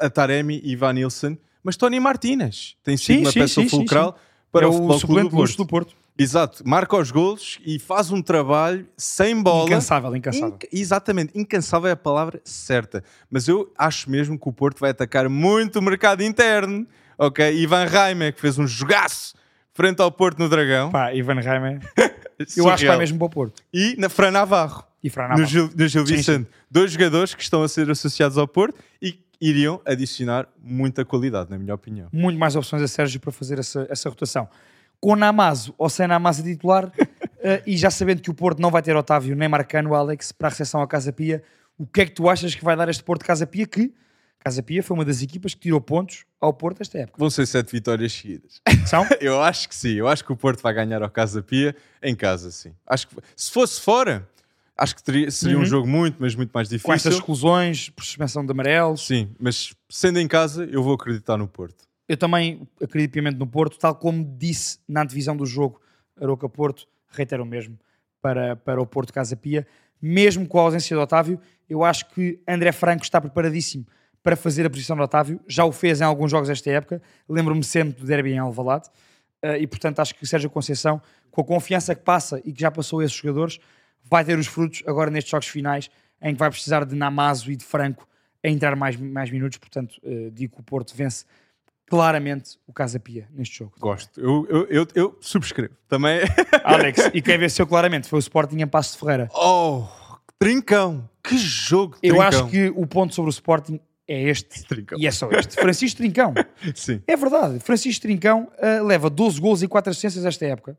[0.00, 1.36] a Taremi e Ivan Nilsson.
[1.62, 4.18] Mas Tony Martínez tem sido Sim, uma sim, peça sim, fulcral
[4.52, 5.66] para é o, Futebol suplente Clube do luxo Porto.
[5.66, 6.05] do Porto.
[6.18, 6.62] Exato.
[6.66, 9.66] Marca os golos e faz um trabalho sem bola.
[9.66, 10.48] Incansável, incansável.
[10.54, 13.04] Inc- exatamente, incansável é a palavra certa.
[13.30, 16.86] Mas eu acho mesmo que o Porto vai atacar muito o mercado interno.
[17.18, 19.34] Ok, Ivan Reimer, que fez um jogaço
[19.72, 20.90] frente ao Porto no Dragão.
[20.90, 21.80] Pá, Ivan Reimer,
[22.56, 23.62] eu acho que vai mesmo para o Porto.
[23.72, 25.46] E na Fran Navarro, E Fran no Navarro.
[25.48, 26.50] Gil, no Gil Sim, Vicente.
[26.70, 31.58] Dois jogadores que estão a ser associados ao Porto e iriam adicionar muita qualidade, na
[31.58, 32.08] minha opinião.
[32.10, 34.48] Muito mais opções a Sérgio para fazer essa, essa rotação.
[35.00, 36.92] Com Namazo ou sem Namazo titular, uh,
[37.66, 40.50] e já sabendo que o Porto não vai ter Otávio nem Marcano, Alex, para a
[40.50, 41.42] recepção à Casa Pia,
[41.78, 43.66] o que é que tu achas que vai dar este Porto Casa Pia?
[43.66, 43.92] Que
[44.38, 47.18] Casa Pia foi uma das equipas que tirou pontos ao Porto esta época.
[47.18, 48.60] Vão ser sete vitórias seguidas.
[48.86, 49.04] São?
[49.20, 49.94] Eu acho que sim.
[49.94, 52.72] Eu acho que o Porto vai ganhar ao Casa Pia em casa, sim.
[52.86, 54.26] Acho que se fosse fora,
[54.76, 55.62] acho que teria, seria Uhum.
[55.62, 56.86] um jogo muito, mas muito mais difícil.
[56.86, 59.04] Com estas exclusões, por suspensão de amarelos.
[59.06, 61.84] Sim, mas sendo em casa, eu vou acreditar no Porto.
[62.08, 65.80] Eu também acredito piamente no Porto, tal como disse na divisão do jogo
[66.20, 67.78] Aroca-Porto, reitero o mesmo
[68.22, 69.66] para, para o Porto Casa Pia.
[70.00, 73.86] Mesmo com a ausência do Otávio, eu acho que André Franco está preparadíssimo
[74.22, 75.40] para fazer a posição do Otávio.
[75.46, 77.00] Já o fez em alguns jogos desta época.
[77.28, 78.88] Lembro-me sempre do derby em Alvalade.
[79.44, 82.70] Uh, e, portanto, acho que Sérgio Conceição, com a confiança que passa e que já
[82.70, 83.58] passou esses jogadores,
[84.02, 85.90] vai ter os frutos agora nestes jogos finais,
[86.20, 88.08] em que vai precisar de Namazo e de Franco
[88.42, 89.58] a entrar mais, mais minutos.
[89.58, 91.24] Portanto, uh, digo que o Porto vence
[91.86, 93.72] claramente o Casa Pia neste jogo.
[93.78, 94.20] Gosto.
[94.20, 95.74] Eu, eu, eu, eu subscrevo.
[95.88, 96.20] Também.
[96.64, 99.28] Alex, e quem venceu claramente foi o Sporting em Passo de Ferreira.
[99.34, 99.84] oh,
[100.38, 101.08] trincão!
[101.22, 101.96] Que jogo!
[102.02, 102.22] Eu trincão.
[102.28, 104.98] acho que o ponto sobre o Sporting é este Trincão.
[104.98, 105.54] e é só este.
[105.56, 106.32] Francisco Trincão.
[106.74, 107.02] Sim.
[107.06, 110.78] É verdade, Francisco Trincão uh, leva 12 gols e 4 assistências esta época.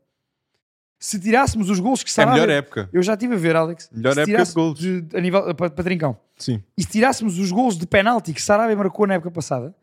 [1.00, 2.40] Se tirássemos os gols que É a Sarabia...
[2.42, 2.88] melhor época.
[2.92, 3.88] Eu já estive a ver, Alex.
[3.92, 4.78] Melhor Se época de golos.
[4.80, 6.18] de- a nível, para, para Trincão.
[6.36, 6.62] Sim.
[6.76, 9.74] E se tirássemos os gols de penalti que Sarabia marcou na época passada,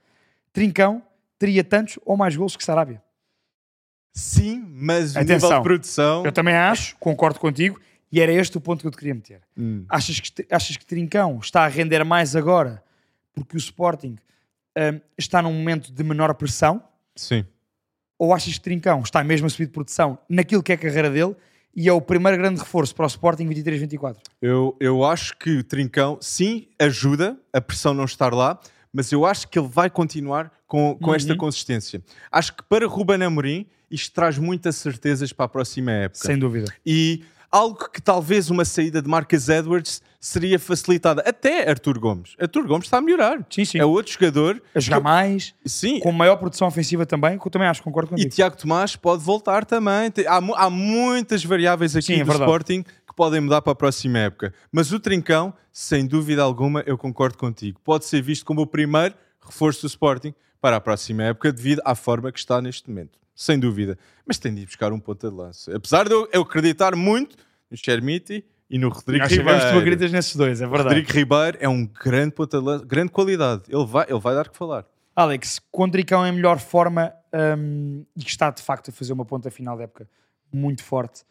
[0.52, 1.02] Trincão
[1.38, 3.02] teria tantos ou mais gols que Sarabia.
[4.13, 5.50] Sim, mas o Atenção.
[5.50, 6.26] nível de produção.
[6.26, 7.80] Eu também acho, concordo contigo,
[8.12, 9.41] e era este o ponto que eu te queria meter.
[9.58, 9.86] Hum.
[9.89, 12.82] Achas que, achas que Trincão está a render mais agora
[13.34, 14.15] porque o Sporting
[14.78, 16.82] hum, está num momento de menor pressão?
[17.13, 17.45] Sim.
[18.17, 21.10] Ou achas que Trincão está mesmo a subir de produção naquilo que é a carreira
[21.10, 21.36] dele
[21.76, 24.15] e é o primeiro grande reforço para o Sporting 23-24?
[24.41, 28.58] Eu, eu acho que o Trincão, sim, ajuda a pressão não estar lá,
[28.95, 31.38] mas eu acho que ele vai continuar com, com esta Uhum.
[31.38, 32.01] consistência.
[32.31, 36.25] Acho que para Ruben Amorim isto traz muitas certezas para a próxima época.
[36.25, 36.73] Sem dúvida.
[36.86, 41.21] E algo que talvez uma saída de Marcus Edwards seria facilitada.
[41.25, 42.36] Até Arthur Gomes.
[42.41, 43.45] Arthur Gomes está a melhorar.
[43.49, 43.77] Sim, sim.
[43.77, 44.62] É outro jogador.
[44.73, 48.15] A jogar mais, Sim, com maior produção ofensiva também, que eu também acho, concordo e
[48.15, 48.34] contigo.
[48.34, 50.12] Tiago Tomás pode voltar também.
[50.27, 52.41] Há, há muitas variáveis aqui Sim, é do verdade.
[52.49, 54.54] Sporting que podem mudar para a próxima época.
[54.71, 57.80] Mas o Trincão, sem dúvida alguma, eu concordo contigo.
[57.84, 61.95] Pode ser visto como o primeiro reforço do Sporting para a próxima época, devido à
[61.95, 63.19] forma que está neste momento.
[63.36, 63.97] Sem dúvida.
[64.25, 65.75] Mas tem de ir buscar um ponta de lança.
[65.75, 67.36] Apesar de eu, acreditar muito
[67.69, 69.78] no Chermiti e no Rodrigo Nós Ribeiro.
[69.78, 70.95] acreditas nesses dois, é verdade.
[70.95, 73.63] Rodrigo Ribeiro é um grande ponta de lança, grande qualidade.
[73.69, 74.86] Ele vai, ele vai dar que falar.
[75.15, 77.13] Alex, com o Tricão em melhor forma
[77.58, 80.10] hum, e que está de facto a fazer uma ponta final da época
[80.51, 81.23] muito forte.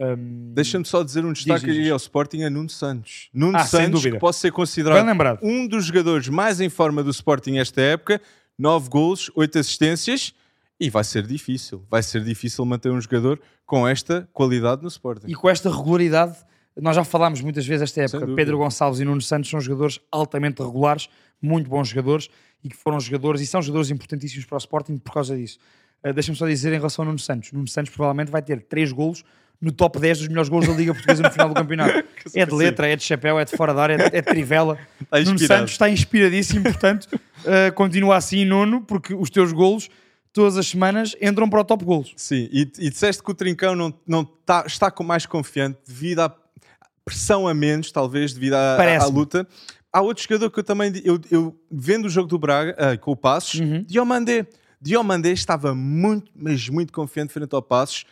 [0.00, 1.90] Hum, Deixa-me só dizer um destaque diz, diz.
[1.90, 3.28] ao Sporting a Nuno Santos.
[3.32, 5.06] Nuno Ah, Santos, que pode ser considerado
[5.42, 8.20] um dos jogadores mais em forma do Sporting esta época.
[8.58, 10.34] 9 golos, 8 assistências.
[10.78, 11.84] E vai ser difícil.
[11.90, 15.26] Vai ser difícil manter um jogador com esta qualidade no Sporting.
[15.28, 16.36] E com esta regularidade,
[16.74, 18.34] nós já falámos muitas vezes esta época.
[18.34, 21.08] Pedro Gonçalves e Nuno Santos são jogadores altamente regulares,
[21.40, 22.28] muito bons jogadores
[22.64, 25.58] e que foram jogadores e são jogadores importantíssimos para o Sporting por causa disso.
[26.02, 28.90] Uh, Deixa-me só dizer em relação a Nuno Santos: Nuno Santos provavelmente vai ter 3
[28.92, 29.22] golos
[29.60, 32.04] no top 10 dos melhores golos da Liga Portuguesa no final do campeonato.
[32.34, 34.26] É de letra, é de chapéu, é de fora da área, é de, é de
[34.26, 34.78] trivela.
[35.00, 35.38] Está Nuno.
[35.38, 39.88] Santos está inspiradíssimo, portanto, uh, continua assim, Nuno, porque os teus golos
[40.32, 42.12] todas as semanas entram para o top golos.
[42.16, 46.20] Sim, e, e disseste que o Trincão não, não tá, está com mais confiante devido
[46.20, 46.34] à
[47.04, 49.12] pressão a menos, talvez, devido à, à, Parece-me.
[49.18, 49.48] luta.
[49.92, 53.10] Há outro jogador que eu também, eu, eu vendo o jogo do Braga, ah, com
[53.12, 53.82] o Passos, Uhum.
[53.82, 54.46] Diomandé.
[54.80, 58.04] Diomandé estava muito, mas muito confiante frente ao Passos.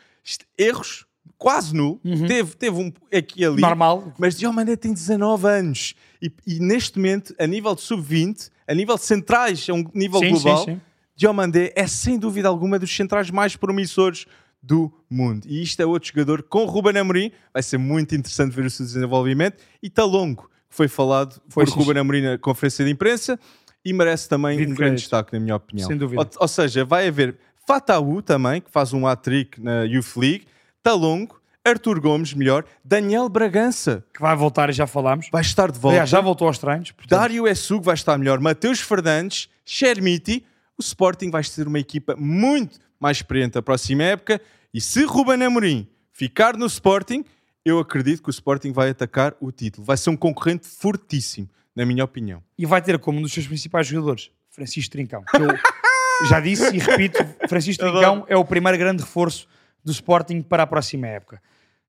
[0.59, 1.07] Erros,
[1.39, 2.01] quase nulo.
[2.27, 3.55] Teve, teve um aqui ali.
[3.55, 3.69] Uhum.
[3.69, 4.13] Normal.
[4.19, 5.95] Mas Diomandé tem 19 anos.
[6.21, 10.21] E, e neste momento, a nível de sub-20, a nível de centrais, é um nível
[10.21, 10.81] Sim, global, sim, sim.
[11.17, 14.27] Diomandé é sem dúvida alguma dos centrais mais promissores
[14.63, 15.47] do mundo.
[15.47, 17.31] E isto é outro jogador com Ruben Amorim.
[17.53, 19.57] Vai ser muito interessante ver o seu desenvolvimento.
[19.83, 23.39] E Talongo, que foi falado Foi, por sim, Ruben Amorim na conferência de imprensa
[23.85, 24.99] e merece também um grande crédito.
[24.99, 25.87] destaque, na minha opinião.
[25.89, 26.21] Sem dúvida.
[26.21, 30.47] Ou, ou seja, vai haver Fataú também, que faz um hat-trick na Youth League,
[30.89, 35.29] Talongo, Arthur Gomes, melhor, Daniel Bragança Que vai voltar e já falámos.
[35.31, 35.97] vai estar de volta.
[35.97, 36.93] Aliás, já voltou aos treinos.
[36.93, 40.47] portanto, Dário Essug vai estar melhor, Mateus Fernandes, Chermiti,
[40.79, 44.41] o Sporting vai ser uma equipa muito mais experiente a próxima época
[44.73, 47.23] e se Ruben Amorim ficar no Sporting,
[47.67, 49.85] eu acredito que o Sporting vai atacar o título.
[49.85, 52.43] Vai ser um concorrente fortíssimo, na minha opinião.
[52.57, 55.23] E vai ter como um dos seus principais jogadores, Francisco Trincão.
[55.23, 55.49] que eu
[56.31, 59.47] já disse e repito, Francisco Trincão é o primeiro grande reforço
[59.85, 61.41] do Sporting para a próxima época.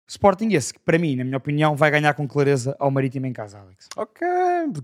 [0.07, 3.33] Sporting esse, que para mim, na minha opinião, vai ganhar com clareza ao Marítimo em
[3.33, 3.87] casa, Alex.
[3.95, 4.27] Ok.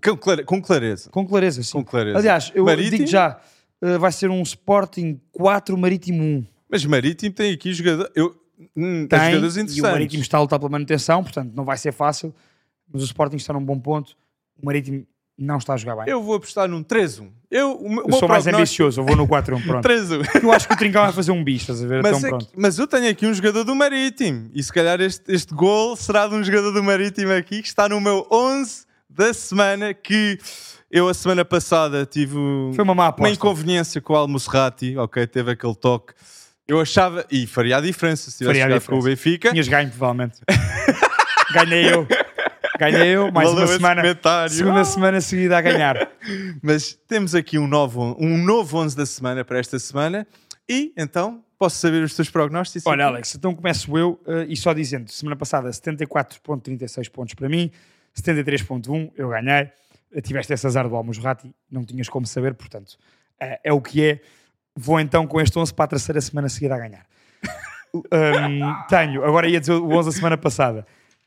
[0.04, 1.10] Com, clare- com clareza.
[1.10, 1.72] Com clareza, sim.
[1.72, 2.18] Com clareza.
[2.20, 2.98] Aliás, eu Marítimo?
[2.98, 3.40] digo já,
[3.82, 6.46] uh, vai ser um Sporting 4, Marítimo 1.
[6.70, 8.36] Mas Marítimo tem aqui jogador, eu,
[8.76, 9.82] hum, Tem, jogadores e o interessantes.
[9.82, 12.34] Marítimo está a lutar pela manutenção, portanto não vai ser fácil,
[12.92, 14.16] mas o Sporting está num bom ponto.
[14.62, 16.06] O Marítimo não está a jogar bem.
[16.08, 17.30] Eu vou apostar num 3-1.
[17.52, 19.88] Eu, o meu- o Eu sou mais ambicioso, eu vou no 4-1, pronto.
[19.88, 20.44] 3-1.
[20.44, 22.02] eu acho que o Trincão vai fazer um bicho, estás a ver?
[22.02, 24.50] Mas, então é mas eu tenho aqui um jogador do Marítimo.
[24.54, 27.90] E se calhar este, este gol será de um jogador do Marítimo aqui que está
[27.90, 29.94] no meu 11 da semana.
[29.94, 30.38] Que
[30.90, 32.36] eu, a semana passada, tive
[32.74, 34.98] Foi uma má uma inconveniência com o Al-Musrati.
[34.98, 36.14] Ok, teve aquele toque.
[36.68, 39.52] Eu achava, e faria a diferença se tivesse jogado com o Benfica.
[39.52, 40.40] Tinhas ganho, provavelmente.
[41.54, 42.08] Ganhei eu.
[42.80, 44.02] Ganhei eu, mais Valeu uma semana.
[44.02, 44.54] comentário.
[44.54, 44.86] Segunda Ah!
[44.86, 46.10] semana seguida a ganhar.
[46.62, 50.28] Mas temos aqui um novo, um novo 11 da semana para esta semana.
[50.68, 52.86] E então, posso saber os teus prognósticos?
[52.88, 57.72] Olha, Alex, então começo eu eh, e só dizendo: semana passada 74,36 pontos para mim,
[58.20, 59.70] 73,1 eu ganhei.
[60.14, 62.98] Eh, Tiveste esse azar do Almusrati, não tinhas como saber, portanto,
[63.40, 64.20] eh, é o que é.
[64.76, 67.06] Vou então com este 11 para a terceira semana seguida a ganhar.
[67.96, 68.04] Um,
[68.90, 70.86] tenho, agora ia dizer o 11 da semana passada.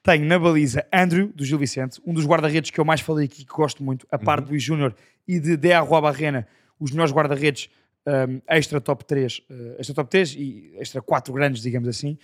[0.09, 3.45] Tenho na baliza Andrew, do Gil Vicente, um dos guarda-redes que eu mais falei aqui,
[3.45, 4.95] que gosto muito, a par do Luís Júnior
[5.27, 6.49] e de Dea Rua Barrena,
[6.81, 7.69] os melhores guarda-redes
[8.07, 12.17] um, extra top 3, uh, extra top 3 e extra 4 grandes, digamos assim.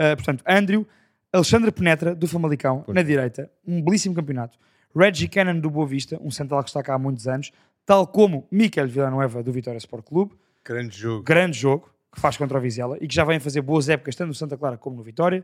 [0.00, 0.86] Uh, portanto, Andrew,
[1.32, 4.56] Alexandre Penetra, do Famalicão, na direita, um belíssimo campeonato.
[4.94, 7.50] Reggie Cannon, do Boa Vista, um central que está cá há muitos anos,
[7.84, 11.24] tal como Miquel Villanueva, do Vitória Sport Clube, Grande jogo.
[11.24, 14.28] grande jogo que faz contra o Vizela e que já vem fazer boas épocas tanto
[14.28, 15.42] no Santa Clara como no Vitória.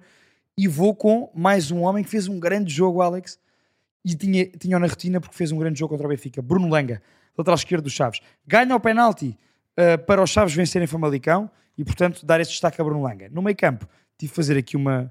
[0.61, 3.39] E vou com mais um homem que fez um grande jogo, Alex,
[4.05, 7.01] e tinha, tinha na retina porque fez um grande jogo contra o Benfica, Bruno Langa,
[7.35, 8.21] lateral esquerdo do Chaves.
[8.47, 9.39] Ganha o penalti
[9.79, 13.31] uh, para os Chaves vencerem Famalicão e, portanto, dar esse destaque a Bruno Langa.
[13.31, 15.11] No meio campo, tive de fazer aqui uma,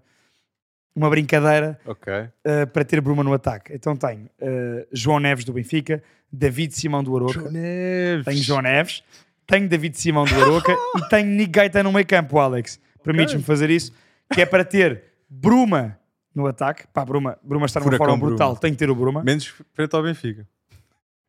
[0.96, 2.14] uma brincadeira Ok.
[2.14, 3.74] uh, para ter Bruma no ataque.
[3.74, 8.24] Então tenho uh, João Neves do Benfica, David Simão do Aroca, Neves.
[8.24, 9.04] tenho João Neves,
[9.48, 12.80] tenho David Simão do Aroca e tenho Nick Gaeta no meio campo, Alex.
[13.04, 13.92] Permites-me fazer isso,
[14.32, 15.98] que é para ter Bruma
[16.34, 16.86] no ataque.
[16.94, 18.62] Pá, Bruma, Bruma está numa Furacão forma brutal, Bruma.
[18.62, 19.24] tem que ter o Bruma.
[19.24, 20.48] Menos frente ao Benfica.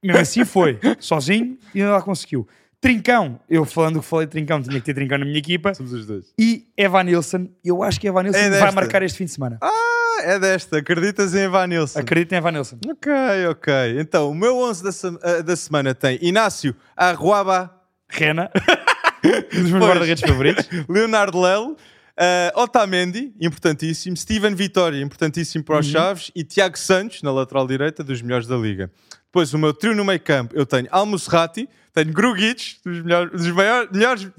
[0.03, 2.47] Mesmo assim foi, sozinho e ainda lá conseguiu.
[2.81, 5.75] Trincão, eu falando que falei de Trincão, tinha que ter Trincão na minha equipa.
[5.75, 6.33] Somos os dois.
[6.39, 9.59] E Evan Nilsson, eu acho que Evan Nilsson É vai marcar este fim de semana.
[9.61, 10.79] Ah, é desta.
[10.79, 11.99] Acreditas em Evanilson?
[11.99, 12.79] Acredito em Evan Nilsson.
[12.89, 13.13] Ok,
[13.51, 13.73] ok.
[14.01, 17.71] Então, o meu 11 da, se- ah, da semana tem Inácio Arruaba,
[18.09, 18.51] Rena,
[19.55, 20.67] um dos meus guarda-redes favoritos.
[20.89, 21.77] Leonardo Lelo,
[22.21, 25.93] ah, Otamendi, importantíssimo, Steven Vitória, importantíssimo para os Uhum.
[25.93, 28.91] Chaves, e Tiago Santos, na lateral direita, dos melhores da Liga.
[29.27, 33.49] Depois, o meu trio no meio campo, eu tenho Almusrati, tenho Grugic, dos, melhores, dos
[33.53, 34.31] maiores, melhores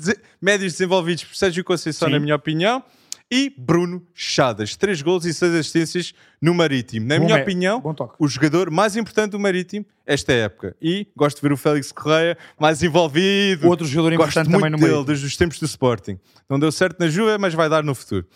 [0.42, 2.14] médios desenvolvidos por Sérgio Conceição, Sim.
[2.14, 2.84] na minha opinião,
[3.32, 7.08] e Bruno Chadas, 3 gols e 6 assistências no Marítimo.
[7.08, 7.82] Na Bom minha me- opinião,
[8.20, 10.76] o jogador mais importante do Marítimo esta época.
[10.82, 13.68] E gosto de ver o Félix Correia mais envolvido.
[13.70, 15.04] Outro jogador Gosto importante muito também no dele, meio.
[15.06, 16.20] desde os tempos do Sporting.
[16.50, 18.28] Não deu certo na Juve, mas vai dar no futuro.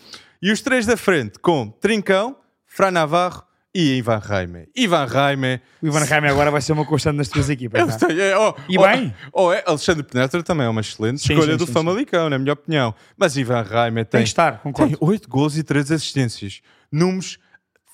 [0.42, 3.44] E os três da frente, com Trincão, Fran Navarro
[3.76, 4.70] e Ivan Raime.
[4.74, 5.62] Ivan Raime...
[5.82, 7.82] O Ivan Raime agora vai ser uma constante nas tuas equipas.
[7.82, 7.92] Eu é?
[7.92, 9.14] sei, é, oh, E oh, bem?
[9.34, 12.40] Oh, é, Alexandre Penetra também é uma excelente Sim, escolha sim, do sim, Famalicão, na
[12.40, 12.96] minha opinião.
[13.18, 14.98] Mas Ivan Raime Tem tem, que estar, concordo.
[14.98, 16.62] tem 8 gols e 3 assistências.
[16.90, 17.38] Números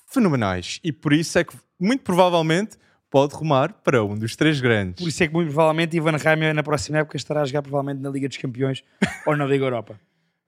[0.06, 0.78] fenomenais.
[0.84, 2.76] E por isso é que, muito provavelmente,
[3.10, 5.02] pode rumar para um dos três grandes.
[5.02, 8.00] Por isso é que muito provavelmente Ivan Raime na próxima época estará a jogar provavelmente
[8.00, 8.84] na Liga dos Campeões
[9.26, 9.98] ou na Liga Europa.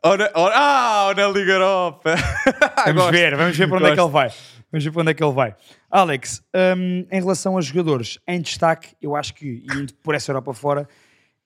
[0.00, 2.14] Ah, na Liga Europa!
[2.86, 3.12] Vamos Gosto.
[3.12, 4.06] ver, vamos ver para onde é que Gosto.
[4.06, 4.30] ele vai.
[4.74, 5.54] Vamos ver para onde é que ele vai.
[5.88, 6.42] Alex,
[6.76, 10.88] hum, em relação a jogadores em destaque, eu acho que, indo por essa Europa fora,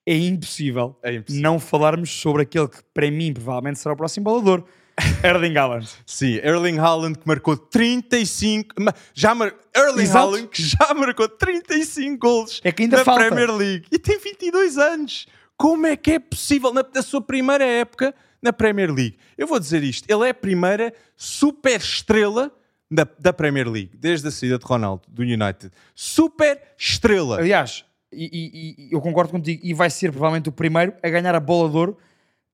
[0.06, 1.42] é impossível, É impossível.
[1.42, 4.64] não falarmos sobre aquele que para mim provavelmente será o próximo balador,
[5.22, 5.86] Erling Haaland.
[6.06, 8.74] Sim, Erling Haaland que marcou 35.
[8.80, 9.54] ma- Já mar...
[9.76, 10.18] Erling Exato.
[10.18, 13.26] Haaland que já marcou 35 gols É que ainda na falta.
[13.26, 15.26] Premier League e tem 22 anos.
[15.54, 19.18] Como é que é possível na, na sua primeira época na Premier League?
[19.36, 22.50] Eu vou dizer isto: ele é a primeira super estrela
[22.90, 25.70] da, da Premier League, desde a saída de Ronaldo do United.
[25.94, 27.38] Super estrela.
[27.38, 31.34] Aliás, e, e- e eu concordo contigo, e vai ser provavelmente o primeiro a ganhar
[31.34, 31.98] a bola de ouro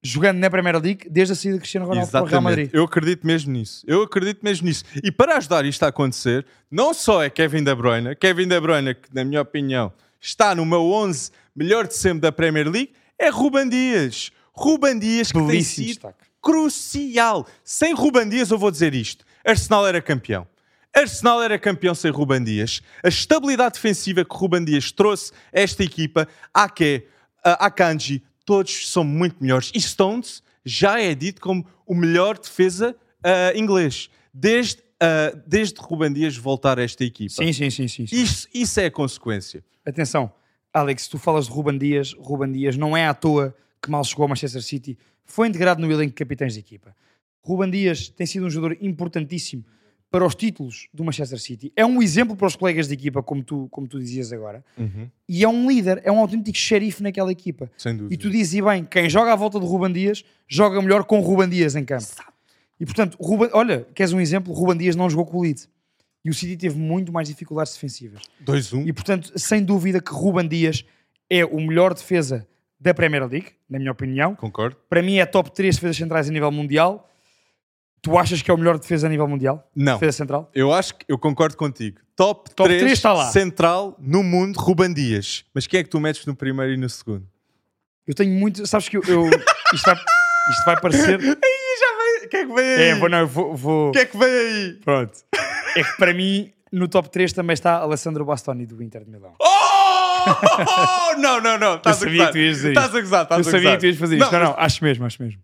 [0.02, 2.68] jogando na Premier League desde a saída de Cristiano Ronaldo para o Real Madrid.
[2.72, 3.84] Eu acredito mesmo nisso.
[3.86, 4.84] Eu acredito mesmo nisso.
[5.02, 8.94] E para ajudar isto a acontecer, não só é Kevin De Bruyne, Kevin De Bruyne,
[8.94, 13.28] que na minha opinião está no meu 11 melhor de sempre da Premier League, é
[13.30, 14.30] Ruban Dias.
[14.52, 16.18] Ruban Dias que tem Belíssimo sido destaque.
[16.42, 17.46] crucial.
[17.62, 19.24] Sem Ruban Dias eu vou dizer isto.
[19.44, 20.46] Arsenal era campeão.
[20.94, 22.80] Arsenal era campeão sem Ruban Dias.
[23.02, 27.06] A estabilidade defensiva que Ruban Dias trouxe a esta equipa, Ake,
[27.42, 29.72] a Akanji, todos são muito melhores.
[29.74, 34.08] E Stones já é dito como o melhor defesa ah, inglês.
[34.32, 37.34] Desde, ah, desde Ruben Dias voltar a esta equipa.
[37.34, 38.06] Sim, sim, sim, sim.
[38.06, 38.16] sim.
[38.16, 39.64] Isso, isso é a consequência.
[39.84, 40.32] Atenção,
[40.72, 44.22] Alex, tu falas de Ruben Dias, Ruben Dias não é à toa que mal chegou
[44.22, 46.96] ao Manchester City, foi integrado no elenco de capitães de equipa.
[47.44, 49.64] Ruben Dias tem sido um jogador importantíssimo
[50.10, 51.72] para os títulos do Manchester City.
[51.74, 54.64] É um exemplo para os colegas de equipa, como tu, como tu dizias agora,
[55.28, 57.70] e é um líder, é um autêntico xerife naquela equipa.
[57.76, 58.14] Sem dúvida.
[58.14, 61.20] E tu dizes e bem, quem joga à volta de Ruben Dias, joga melhor com
[61.20, 62.06] Ruben Dias em campo.
[62.78, 64.52] E portanto, Ruben, olha, queres um exemplo?
[64.54, 65.68] Ruben Dias não jogou com o Leeds.
[66.24, 68.22] E o City teve muito mais dificuldades defensivas.
[68.44, 68.86] 2-1.
[68.86, 70.84] E portanto, sem dúvida que Ruben Dias
[71.28, 72.46] é o melhor defesa
[72.80, 74.34] da Premier League, na minha opinião.
[74.34, 74.76] Concordo.
[74.88, 77.10] Para mim é top 3 defesas centrais a nível mundial.
[78.04, 79.66] Tu achas que é o melhor defesa a nível mundial?
[79.74, 79.94] Não.
[79.94, 80.50] Defesa central?
[80.54, 82.00] Eu acho que eu concordo contigo.
[82.14, 83.30] Top, Top 3, três está lá.
[83.30, 85.44] central no mundo, Ruban Dias.
[85.54, 87.26] Mas quem é que tu metes no primeiro e no segundo?
[88.06, 88.66] Eu tenho muito.
[88.66, 89.02] Sabes que eu.
[89.08, 89.24] eu-
[89.72, 91.18] isto, vai, isto vai parecer.
[91.24, 91.24] Ih,
[91.80, 92.28] já vem.
[92.28, 92.82] Quem é que vem aí?
[92.90, 93.56] É, vou, não, vou.
[93.56, 94.72] vou- Quem é que vem aí?
[94.84, 95.18] Pronto.
[95.74, 99.34] É que para mim, no top 3 também está Alessandro Bastoni do Inter de Milão.
[99.40, 101.16] Oh!
[101.18, 101.76] não, não, não.
[101.76, 102.26] Estás a sabia gozar.
[102.26, 103.76] que tu ias dizer Estás a gozar, estás Eu a sabia gozar.
[103.76, 104.30] que tu ias fazer isto.
[104.32, 105.40] Não, não, acho mesmo, acho mesmo.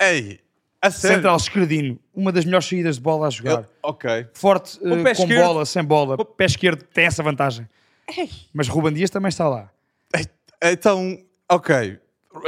[0.00, 0.40] Ei,
[0.82, 1.16] a sério?
[1.16, 3.60] Central esquerdino, uma das melhores saídas de bola a jogar.
[3.62, 4.26] Eu- ok.
[4.34, 5.46] Forte, O eh, pé com esquerdo.
[5.46, 6.24] bola, sem bola.
[6.24, 7.68] Pé esquerdo tem essa vantagem.
[8.52, 9.70] Mas Ruben Dias também está lá.
[10.62, 11.18] Então,
[11.50, 11.98] ok.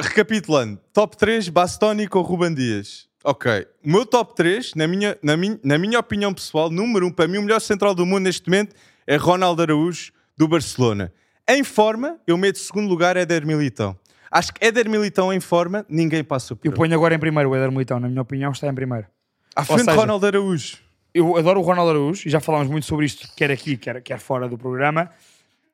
[0.01, 0.79] Recapitulando.
[0.92, 3.09] Top 3, Bastoni com Ruban Dias.
[3.23, 3.66] Ok.
[3.85, 7.27] O meu top 3, na minha, na, minha, na minha opinião pessoal, número 1, para
[7.27, 8.75] mim o melhor central do mundo neste momento
[9.07, 11.12] é Ronaldo Araújo, do Barcelona.
[11.49, 13.99] Em forma, eu meto segundo lugar Éder Militão.
[14.35, 16.77] Acho que Éder Militão em forma, ninguém passa por Eu ele.
[16.77, 19.07] ponho agora em primeiro o Éder Militão, na minha opinião, está em primeiro.
[19.55, 20.79] À frente de seja- Ronaldo Araújo.
[21.14, 24.18] Eu adoro o Ronaldo Araújo, e já falámos muito sobre isto, quer aqui, quer, quer
[24.18, 25.09] fora do programa.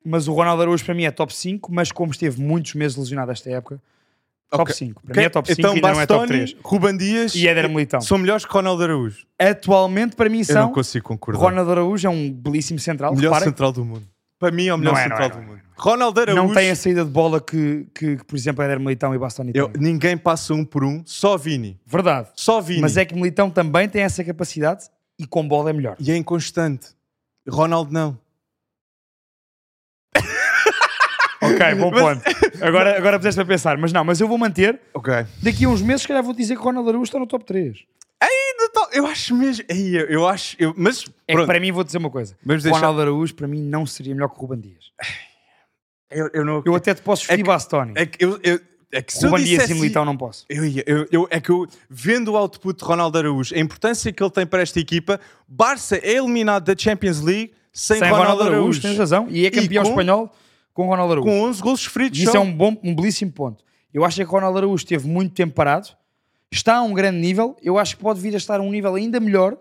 [0.04, 3.32] Mas o Ronaldo Araújo para mim é top 5, mas como esteve muitos meses lesionado
[3.32, 3.80] esta época,
[4.50, 4.74] top Ok.
[4.74, 5.00] 5.
[5.02, 6.56] Para Ok, mim é top 5 então, e ainda não é top Bastoni, 3.
[6.62, 8.00] Ruban Dias E Éder Militão.
[8.02, 9.24] são melhores que Ronaldo Araújo.
[9.38, 10.62] Atualmente, para mim, Eu são.
[10.64, 11.40] não consigo concordar.
[11.40, 13.14] Ronaldo Araújo é um belíssimo central.
[13.14, 14.06] melhor reparem, central do mundo.
[14.38, 15.60] Para mim é o melhor é, central é, do é, mundo.
[15.80, 16.42] Ronaldo Araújo.
[16.46, 19.52] não tem a saída de bola que, que, que, por exemplo, Éder Militão e Bastoni
[19.54, 19.82] Eu- têm.
[19.82, 21.80] ninguém passa um por um, só Vini.
[21.86, 22.28] Verdade.
[22.36, 22.80] Só Vini.
[22.82, 24.84] Mas é que Militão também tem essa capacidade
[25.18, 25.96] e com bola é melhor.
[25.98, 26.88] E é inconstante.
[27.48, 28.18] Ronaldo não.
[31.42, 32.22] Ok, bom ponto.
[32.62, 34.78] Agora, agora puseste a pensar, mas não, mas eu vou manter.
[34.92, 35.12] Ok.
[35.42, 37.44] Daqui a uns meses, se calhar, vou dizer que o Ronaldo Araújo está no top
[37.44, 37.78] 3.
[38.92, 39.64] Eu acho mesmo.
[39.68, 40.54] Eu, eu acho.
[40.58, 43.62] Eu, mas É para mim, vou dizer uma coisa: Vamos o deixar- Araújo, para mim,
[43.62, 44.92] não seria melhor que o Ruban Dias.
[46.10, 46.62] Eu, eu não.
[46.64, 47.92] Eu até te posso vestir É que- Bastoni.
[47.94, 48.38] É que eu.
[48.42, 48.60] eu
[48.92, 50.44] é que se eu Ruban Dias dissesse- e Militão não posso.
[50.48, 54.20] Eu, eu, eu- é que eu, vendo o output de Ronaldo Araújo, a importância que
[54.20, 58.82] ele tem para esta equipa, Barça é eliminado da Champions League sem, Sem Ronaldo, Araújo.
[58.82, 59.28] tens razão.
[59.30, 60.34] E é campeão com- espanhol
[60.74, 61.28] com Ronaldo Araújo.
[61.30, 62.18] Com 11 gols sofridos.
[62.18, 62.38] E isso só.
[62.38, 63.62] é um, bom, um belíssimo ponto.
[63.94, 65.88] Eu acho que Ronaldo Araújo esteve muito tempo parado,
[66.50, 68.96] está a um grande nível, eu acho que pode vir a estar a um nível
[68.96, 69.56] ainda melhor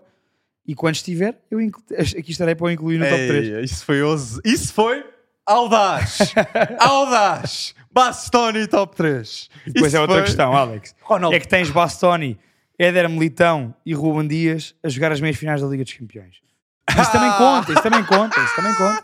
[0.66, 1.84] e quando estiver, eu inclu-
[2.18, 3.46] aqui estarei para o incluir no top 3.
[3.48, 4.40] Ei, Isso foi ouso.
[4.44, 5.04] Isso foi
[5.50, 6.18] audaz.
[6.78, 7.74] audaz.
[7.92, 9.48] Bastoni top 3.
[9.66, 10.94] Depois Isso é outra foi- questão, Alex.
[11.02, 11.36] Ronaldo.
[11.36, 12.38] É que tens Bastoni,
[12.78, 16.36] Éder Militão e Ruben Dias a jogar as meias finais da Liga dos Campeões.
[16.90, 19.02] Isso também conta, isso também conta, isso também conta.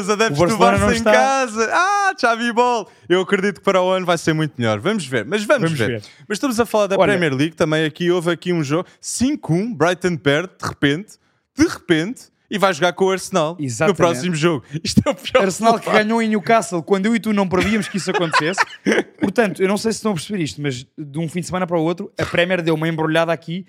[0.00, 1.10] Os, adeptos do Barça em está.
[1.12, 1.68] casa.
[1.72, 2.88] Ah, Xavi Ball.
[3.08, 4.78] Eu acredito que para o ano vai ser muito melhor.
[4.78, 5.24] Vamos ver.
[5.24, 5.88] Mas vamos, Vamos ver.
[6.00, 6.02] ver.
[6.28, 7.56] Mas estamos a falar da Olha- Premier League.
[7.56, 8.88] Também aqui houve aqui um jogo.
[9.02, 9.74] 5-1.
[9.74, 10.50] Brighton perde.
[10.60, 11.18] De repente.
[11.58, 12.29] De repente.
[12.50, 13.56] E vai jogar com o Arsenal.
[13.60, 13.98] Exatamente.
[13.98, 14.64] No próximo jogo.
[14.82, 15.44] Isto é o pior.
[15.44, 18.60] Arsenal que ganhou em Newcastle quando eu e tu não prevíamos que isso acontecesse.
[19.20, 21.66] Portanto, eu não sei se estão a perceber isto, mas de um fim de semana
[21.66, 23.64] para o outro, a Premier deu uma embrulhada aqui,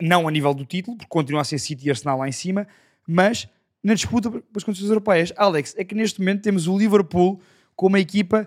[0.00, 2.68] não a nível do título, porque continua a ser City e Arsenal lá em cima,
[3.06, 3.48] mas
[3.82, 5.32] na disputa pelas competições europeias.
[5.36, 7.40] Alex, é que neste momento temos o Liverpool
[7.74, 8.46] como a equipa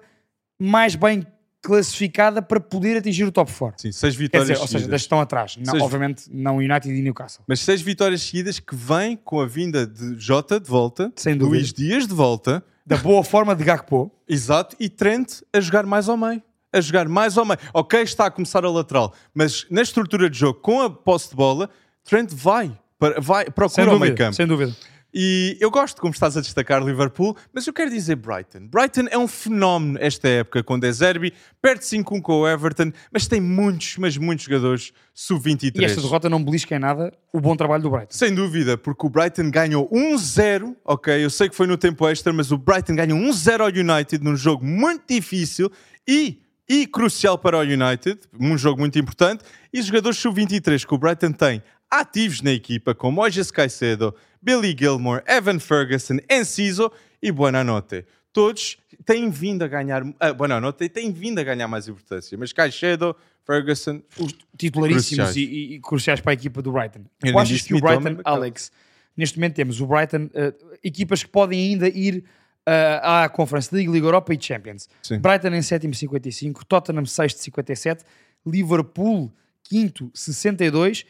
[0.59, 1.25] mais bem
[1.61, 3.81] classificada para poder atingir o top 4.
[3.81, 5.57] Sim, seis vitórias dizer, ou seja, das estão atrás.
[5.57, 7.43] Não, Seis- Obviamente, não United e Newcastle.
[7.47, 11.11] Mas seis vitórias seguidas que vêm com a vinda de Jota de volta.
[11.15, 11.57] Sem dúvida.
[11.57, 12.63] Luís Dias de volta.
[12.85, 16.41] Da boa forma de Gakpo, Exato, e Trent a jogar mais ao meio.
[16.73, 17.59] A jogar mais ao meio.
[17.73, 21.35] Ok, está a começar a lateral, mas na estrutura de jogo, com a posse de
[21.35, 21.69] bola,
[22.03, 24.33] Trent vai, para, vai procura o meio campo.
[24.35, 24.75] sem dúvida.
[25.13, 28.67] E eu gosto como estás a destacar Liverpool, mas eu quero dizer Brighton.
[28.67, 33.27] Brighton é um fenómeno esta época com De Zerbi, perde 5-1 com o Everton, mas
[33.27, 35.81] tem muitos, mas muitos jogadores sub-23.
[35.81, 38.17] E esta derrota não belisca em nada o bom trabalho do Brighton.
[38.17, 41.23] Sem dúvida, porque o Brighton ganhou 1-0, ok?
[41.23, 44.37] Eu sei que foi no tempo extra, mas o Brighton ganhou 1-0 ao United num
[44.37, 45.69] jogo muito difícil
[46.07, 49.43] e, e crucial para o United, um jogo muito importante.
[49.73, 54.75] E os jogadores sub-23 que o Brighton tem ativos na equipa, como Moises Caicedo, Billy
[54.77, 58.05] Gilmore, Evan Ferguson, Enciso e Buonanotte.
[58.33, 63.15] Todos têm vindo a ganhar, ah, Buonanotte tem vindo a ganhar mais importância, mas Caicedo,
[63.45, 64.01] Ferguson.
[64.17, 65.35] os titularíssimos Cruciais.
[65.35, 67.03] e, e- cruciais para a equipa do Brighton.
[67.23, 68.21] Eu achas que o Brighton, calma.
[68.23, 68.71] Alex,
[69.17, 72.23] neste momento temos o Brighton, eh, equipas que podem ainda ir
[72.65, 74.87] eh, à Conference League, Liga Europa e Champions.
[75.03, 75.19] Sim.
[75.19, 78.03] Brighton em sétimo 55, Tottenham sexto 57,
[78.45, 79.31] Liverpool
[79.63, 81.05] quinto 62,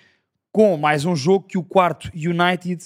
[0.52, 2.84] com mais um jogo que o quarto United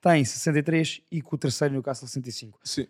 [0.00, 2.58] tem 63 e que o terceiro Newcastle 65.
[2.64, 2.86] Sim.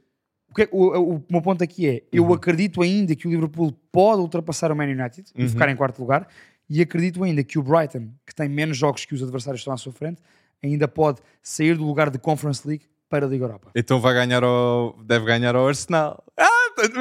[0.51, 2.33] O, que é- o- o- meu ponto aqui é: eu Uhum.
[2.33, 5.49] acredito ainda que o Liverpool pode ultrapassar o Man United e Uhum.
[5.49, 6.27] ficar em quarto lugar,
[6.69, 9.77] e acredito ainda que o Brighton, que tem menos jogos que os adversários estão à
[9.77, 10.21] sua frente,
[10.63, 13.71] ainda pode sair do lugar de Conference League para a Liga Europa.
[13.75, 14.97] Então vai ganhar ao.
[15.05, 16.23] Deve ganhar ao Arsenal.
[16.37, 16.49] Ah,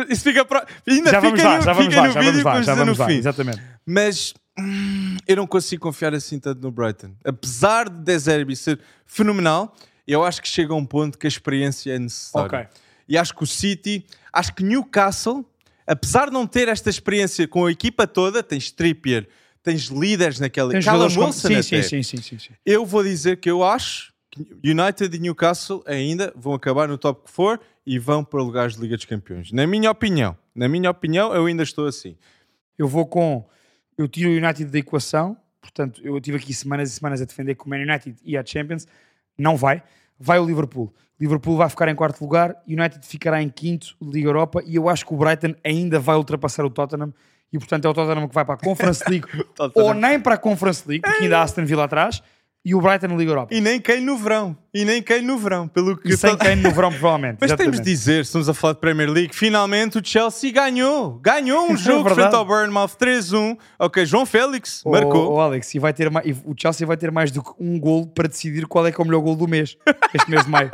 [0.10, 0.60] isso fica pro...
[0.88, 3.62] Ainda Já vamos lá, já vamos lá, já vamos lá, para já vamos lá, exatamente.
[3.86, 7.12] Mas hum, eu não consigo confiar assim tanto no Brighton.
[7.24, 9.76] Apesar de De Zerbi ser fenomenal,
[10.08, 12.45] eu acho que chega a um ponto que a experiência é necessária.
[12.68, 12.68] Ok.
[13.10, 15.45] E acho que o City, acho que Newcastle,
[15.86, 19.28] apesar de não ter esta experiência com a equipa toda, tens Trippier,
[19.64, 20.72] tens líderes naquela.
[20.72, 22.53] Callum jogadores como- sim, sim, sim, sim, sim, sim.
[22.66, 27.30] Eu vou dizer que eu acho que United e Newcastle ainda vão acabar no top
[27.34, 29.51] 4 e vão para lugares de Liga dos Campeões.
[29.51, 32.18] Na minha opinião, na minha opinião, eu ainda estou assim.
[32.78, 33.47] Eu vou com.
[33.97, 37.55] Eu tiro o United da equação, portanto, eu tive aqui semanas e semanas a defender
[37.55, 38.86] que o Man United ia à Champions.
[39.38, 39.84] Não vai.
[40.20, 40.94] Vai o Liverpool.
[41.20, 44.88] Liverpool vai ficar em quarto lugar, United ficará em quinto de Liga Europa e eu
[44.88, 47.12] acho que o Brighton ainda vai ultrapassar o Tottenham
[47.52, 49.28] e portanto é o Tottenham que vai para a Conference League
[49.74, 52.22] ou nem para a Conference League, porque ainda há Aston Villa atrás
[52.64, 53.54] e o Brighton na Liga Europa.
[53.54, 54.56] E nem quem no verão.
[54.78, 55.68] E nem quem no verão.
[55.68, 57.38] Pelo que E sem Kane no verão, provavelmente.
[57.42, 57.84] Mas temos Exatamente.
[57.84, 61.20] de dizer, estamos a falar de Premier League, finalmente o Chelsea ganhou.
[61.20, 63.58] Ganhou um jogo É frente ao Bournemouth 3-1.
[63.80, 65.34] Ok, João Félix marcou.
[65.34, 68.06] ô, Alex, e vai ter e o Chelsea vai ter mais do que um gol
[68.06, 69.78] para decidir qual é que é o melhor gol do mês,
[70.14, 70.70] este mês de maio.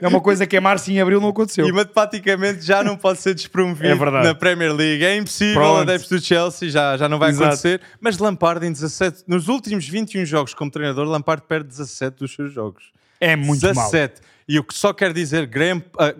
[0.00, 1.66] É uma coisa que em março e em abril não aconteceu.
[1.66, 5.04] E matematicamente já não pode ser despromovido É na Premier League.
[5.04, 7.44] É impossível, adeptos do Chelsea, já, já não vai Exato.
[7.46, 7.80] acontecer.
[8.00, 12.52] Mas Lampard em 17, nos últimos 21 jogos como treinador, Lampard perde 17 dos seus
[12.52, 12.92] jogos.
[13.22, 13.90] É muito mal.
[13.90, 14.20] 17.
[14.48, 16.14] E o que só quer dizer, Graham, ah,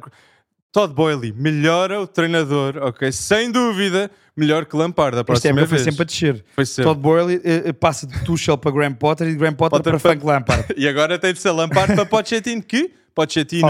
[0.70, 3.12] Todd Boyle melhora o treinador, ok?
[3.12, 5.84] Sem dúvida, melhor que Lampard a próxima época foi vez.
[5.84, 6.44] sempre a descer.
[6.54, 6.84] Foi sempre.
[6.84, 9.92] Todd Boyle eh, eh, passa de Tuchel para Graham Potter e de Graham Potter, Potter
[9.92, 10.64] para para- Frank Lampard.
[10.78, 13.68] E agora tem de ser Lampard para Pochettino, que Pochettino,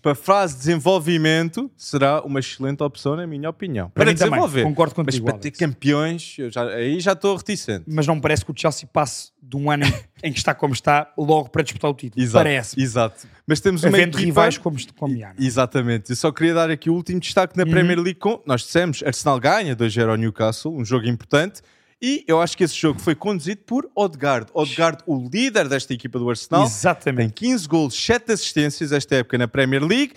[0.00, 3.90] para fase de desenvolvimento, será uma excelente opção, na minha opinião.
[3.90, 4.62] Para Para, mim também, desenvolver.
[4.62, 7.84] concordo Mas contigo, para ter campeões, já- aí já estou reticente.
[7.86, 9.84] Mas não parece que o Chelsea passe de um ano
[10.22, 12.22] em, que está como está logo para disputar o título.
[12.22, 12.80] Exato, Parece.
[12.80, 13.26] Exato.
[13.46, 14.20] Mas temos uma Havendo equipa...
[14.24, 15.34] rivais como, como Iana.
[15.38, 16.10] Exatamente.
[16.10, 17.64] Eu só queria dar aqui o último destaque Uhum.
[17.64, 18.18] na Premier League.
[18.18, 18.40] Com...
[18.46, 21.60] Nós dissemos, Arsenal ganha 2-0 ao Newcastle, um jogo importante.
[22.06, 24.50] E eu acho que esse jogo foi conduzido por Odegaard.
[24.52, 27.32] Odegaard, o líder desta equipa do Arsenal, tem Exatamente.
[27.32, 30.12] 15 golos, 7 assistências esta época na Premier League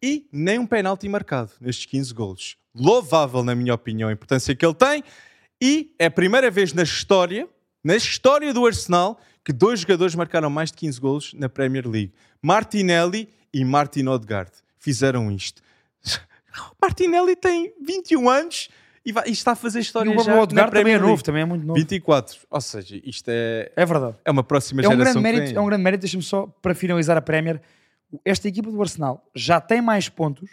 [0.00, 2.56] e nem um penalti marcado nestes 15 golos.
[2.72, 5.02] Louvável, na minha opinião, a importância que ele tem.
[5.60, 7.48] E é a primeira vez na história,
[7.82, 12.12] na história do Arsenal, que dois jogadores marcaram mais de 15 golos na Premier League.
[12.40, 15.60] Martinelli e Martin Odegaard fizeram isto.
[16.80, 18.68] Martinelli tem 21 anos
[19.04, 21.00] e, vai- e está a fazer E história o já na Odegaard também é Premier
[21.00, 21.24] novo, League.
[21.24, 21.78] também é muito novo.
[21.78, 22.38] 24.
[22.50, 24.16] Ou seja, isto é, É verdade.
[24.24, 26.74] é uma próxima É um, geração grande mérito, é um grande mérito, deixa-me só para
[26.74, 27.60] finalizar a Premier.
[28.24, 30.50] Esta equipa do Arsenal já tem mais pontos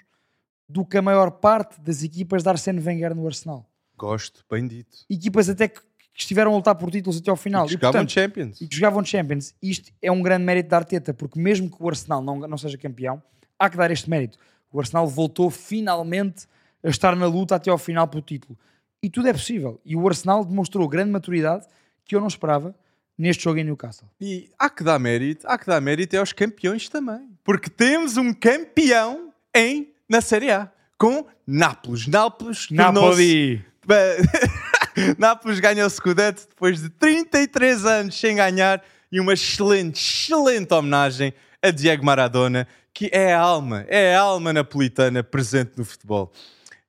[0.68, 3.66] do que a maior parte das equipas de Arsene Wenger no Arsenal.
[3.98, 4.98] Gosto, bem dito.
[5.10, 7.66] Equipas até que, que estiveram a lutar por títulos até ao final.
[7.66, 8.62] que E, jogavam portanto, Champions.
[8.62, 9.54] e que jogavam Champions.
[9.62, 12.78] Isto é um grande mérito da Arteta, porque mesmo que o Arsenal não, não seja
[12.78, 13.22] campeão,
[13.58, 14.38] há que dar este mérito.
[14.72, 16.46] O Arsenal voltou finalmente
[16.84, 18.58] a estar na luta até ao final pelo título.
[19.02, 19.80] E tudo é possível.
[19.86, 21.66] E o Arsenal demonstrou grande maturidade
[22.06, 22.76] que eu não esperava
[23.18, 24.08] neste jogo em Newcastle.
[24.20, 27.30] E há que dar mérito, há que dar mérito é aos campeões também.
[27.44, 32.08] Porque temos um campeão em, na Série A, com Nápoles.
[32.08, 33.66] Nápoles Napoli!
[35.18, 41.34] Nápoles ganha o Scudetto depois de 33 anos sem ganhar e uma excelente, excelente homenagem
[41.62, 46.32] a Diego Maradona, que é a alma, é a alma napolitana presente no futebol.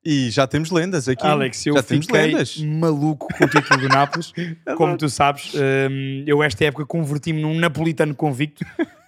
[0.05, 1.27] E já temos lendas aqui.
[1.27, 2.57] Alex, eu já temos lendas.
[2.59, 4.33] maluco com o título do Nápoles.
[4.77, 8.65] Como tu sabes, hum, eu esta época converti-me num napolitano convicto.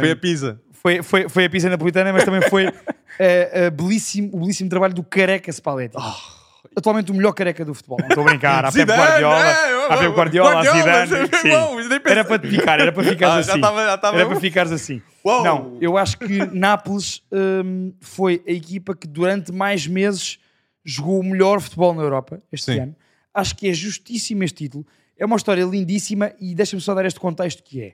[0.00, 0.60] Foi a Pisa.
[0.70, 2.72] foi, foi, foi a pizza napolitana, mas também foi
[3.18, 5.96] eh, a belíssimo, o belíssimo trabalho do Careca Spalletti.
[6.76, 7.98] Atualmente o melhor careca do futebol.
[8.00, 8.64] Não estou a brincar.
[8.64, 11.28] Há Pep Zidane, Guardiola, é, há Pep Guardiola, há Guardiola, Zidane.
[11.30, 12.00] mas- sim.
[12.10, 13.58] Era para te picar, era para ficares Ah, já assim.
[13.60, 15.02] estava- já estava- Era para ficares assim.
[15.24, 15.44] Uau.
[15.44, 20.38] Não, eu acho que Nápoles hum, foi a equipa que durante mais meses
[20.84, 22.80] jogou o melhor futebol na Europa este Sim.
[22.80, 22.96] ano.
[23.34, 24.86] Acho que é justíssimo este título.
[25.18, 27.92] É uma história lindíssima e deixa-me só dar este contexto que é.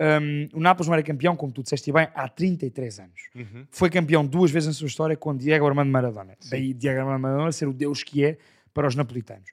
[0.00, 3.20] Hum, o Nápoles não era campeão, como tu disseste bem, há 33 anos.
[3.34, 3.66] Uhum.
[3.70, 6.36] Foi campeão duas vezes na sua história com Diego Armando Maradona.
[6.50, 8.38] Daí Diego Armando Maradona ser o deus que é
[8.74, 9.48] para os napolitanos.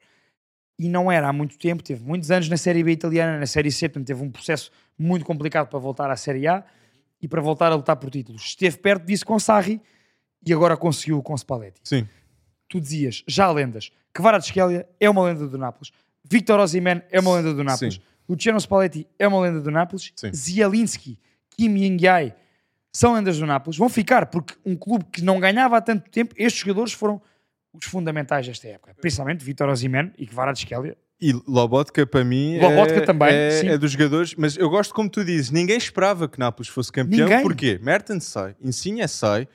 [0.78, 3.70] e não era há muito tempo, teve muitos anos na Série B italiana, na Série
[3.70, 6.64] C, portanto teve um processo muito complicado para voltar à Série A
[7.22, 8.44] e para voltar a lutar por títulos.
[8.46, 9.82] Esteve perto disso com Sarri
[10.46, 11.82] e agora conseguiu com Spalletti.
[11.84, 12.08] Sim.
[12.70, 15.92] Tu dizias, já lendas, Kvaratskhelia é uma lenda do Nápoles,
[16.24, 18.02] Victor Osimhen é uma lenda do Nápoles, Sim.
[18.30, 20.32] Luciano Spalletti é uma lenda do Nápoles, Sim.
[20.32, 21.18] Zielinski,
[21.50, 22.34] Kim Min-jae
[22.94, 26.36] são lendas do Nápoles, vão ficar porque um clube que não ganhava há tanto tempo,
[26.38, 27.20] estes jogadores foram
[27.74, 30.96] os fundamentais desta época, principalmente Victor Osimhen e Kvaratskhelia.
[31.22, 35.10] E Lobotka para mim Lobotka é, também, é, é dos jogadores, mas eu gosto como
[35.10, 37.28] tu dizes, ninguém esperava que Nápoles fosse campeão.
[37.28, 37.44] Ninguém.
[37.44, 37.80] Porquê?
[37.82, 39.48] Mertens sai, Insigne sai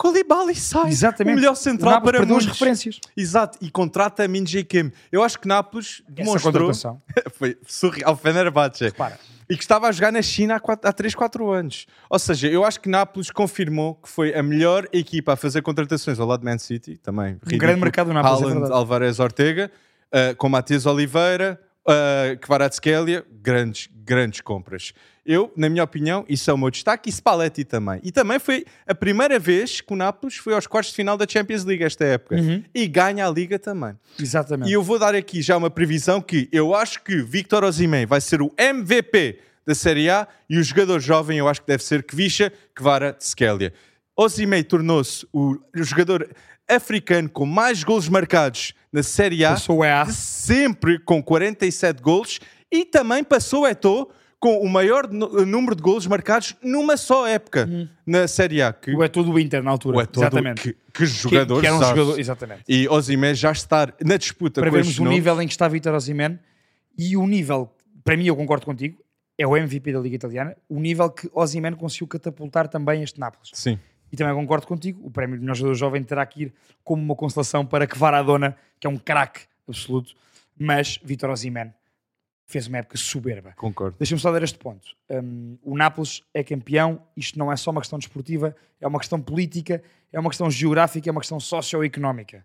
[0.00, 0.88] Koulibaly sai.
[0.88, 1.34] Exatamente.
[1.34, 2.58] O melhor O central Nápoles para perdeu as muitos.
[2.58, 3.00] referências.
[3.14, 4.90] Exato, e contrata a Min Jae Kim.
[5.12, 6.72] Eu acho que Nápoles demonstrou
[7.36, 8.84] foi surreal, Fenerbahçe.
[8.84, 11.86] Repara, E que estava a jogar na China há, quatro- há 3, 4 anos.
[12.08, 16.18] Ou seja, eu acho que Nápoles confirmou que foi a melhor equipa a fazer contratações
[16.18, 17.32] ao lado de Man City, também.
[17.34, 17.54] ridículo.
[17.56, 18.72] Um grande mercado do Nápoles, é Haaland, verdade.
[18.80, 19.70] Alvarez Ortega,
[20.14, 24.94] uh, com Matias Oliveira, uh, Kvaratskhelia, grandes, grandes compras.
[25.32, 28.00] Eu, na minha opinião, isso é o meu destaque, e Spalletti também.
[28.02, 31.24] E também foi a primeira vez que o Nápoles foi aos quartos de final da
[31.24, 32.34] Champions League esta época.
[32.34, 32.64] Uhum.
[32.74, 33.94] E ganha a Liga também.
[34.18, 34.68] exatamente.
[34.68, 38.20] E eu vou dar aqui já uma previsão que eu acho que Victor Osimhen vai
[38.20, 42.02] ser o MVP da Série A e o jogador jovem eu acho que deve ser
[42.02, 43.72] Kvisha Kvaratskhelia.
[44.16, 46.28] Osimhen tornou-se o, jogador
[46.68, 53.22] africano com mais golos marcados na Série A de sempre com 47 golos e também
[53.22, 54.10] passou Eto'o
[54.40, 57.68] com o maior número de golos marcados numa só época
[58.06, 58.72] na Série A.
[58.72, 59.98] Que O Eto'o do Inter na altura.
[59.98, 60.62] o Eto'o do- exatamente.
[60.62, 62.62] que, que jogador, que, que um jogador, exatamente.
[62.66, 65.18] E Osimhen já está na disputa Para com vermos o nomes.
[65.18, 66.38] nível em que está Vitor Osimhen
[66.96, 67.70] e o nível,
[68.02, 68.98] para mim eu concordo contigo,
[69.36, 73.50] é o MVP da Liga Italiana, o nível que Osimhen conseguiu catapultar também este Nápoles.
[73.54, 73.78] Sim.
[74.12, 77.14] E também concordo contigo, o prémio de melhor jogador jovem terá que ir como uma
[77.14, 80.14] constelação para Kvaradona, que é um craque absoluto,
[80.58, 81.72] mas Vitor Osimhen
[82.50, 83.52] fez uma época soberba.
[83.56, 83.96] Concordo.
[83.98, 84.88] Deixa-me só dar este ponto.
[85.08, 89.20] Um, o Nápoles é campeão, isto não é só uma questão desportiva, é uma questão
[89.20, 89.82] política,
[90.12, 92.44] é uma questão geográfica, é uma questão socioeconómica.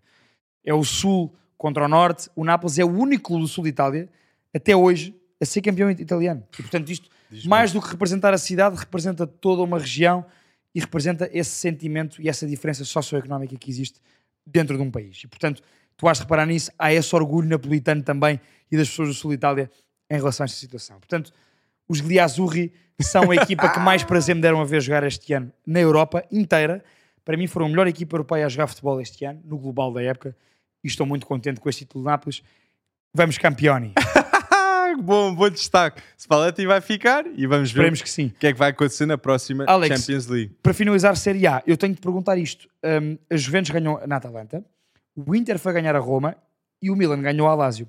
[0.64, 2.30] É o Sul contra o Norte.
[2.36, 4.08] O Nápoles é o único clube do Sul de Itália,
[4.54, 6.42] até hoje, a ser campeão italiano.
[6.58, 7.10] E, portanto, isto,
[7.44, 10.24] mais do que representar a cidade, representa toda uma região
[10.74, 14.00] e representa esse sentimento e essa diferença socioeconómica que existe
[14.46, 15.22] dentro de um país.
[15.24, 15.62] E, portanto,
[15.96, 18.40] tu has de reparar nisso, há esse orgulho napolitano também
[18.70, 19.70] e das pessoas do Sul de Itália
[20.10, 20.98] em relação a esta situação.
[20.98, 21.32] Portanto,
[21.88, 25.52] os Gliazzurri são a equipa que mais prazer me deram a ver jogar este ano
[25.66, 26.82] na Europa inteira.
[27.24, 30.02] Para mim foram a melhor equipa europeia a jogar futebol este ano, no global da
[30.02, 30.36] época,
[30.82, 32.42] e estou muito contente com este título de Nápoles.
[33.12, 33.92] Vamos campeoni.
[35.02, 36.02] Bom, bom destaque.
[36.18, 38.26] Spalletti vai ficar e vamos ver Esperemos que sim.
[38.26, 40.00] o que é que vai acontecer na próxima Alex.
[40.00, 40.54] Champions League.
[40.62, 42.68] Para finalizar Série A, eu tenho de perguntar isto.
[42.82, 44.64] Um, a Juventus ganhou na Atalanta,
[45.14, 46.36] o Inter foi ganhar a Roma
[46.80, 47.88] e o Milan ganhou a Lazio.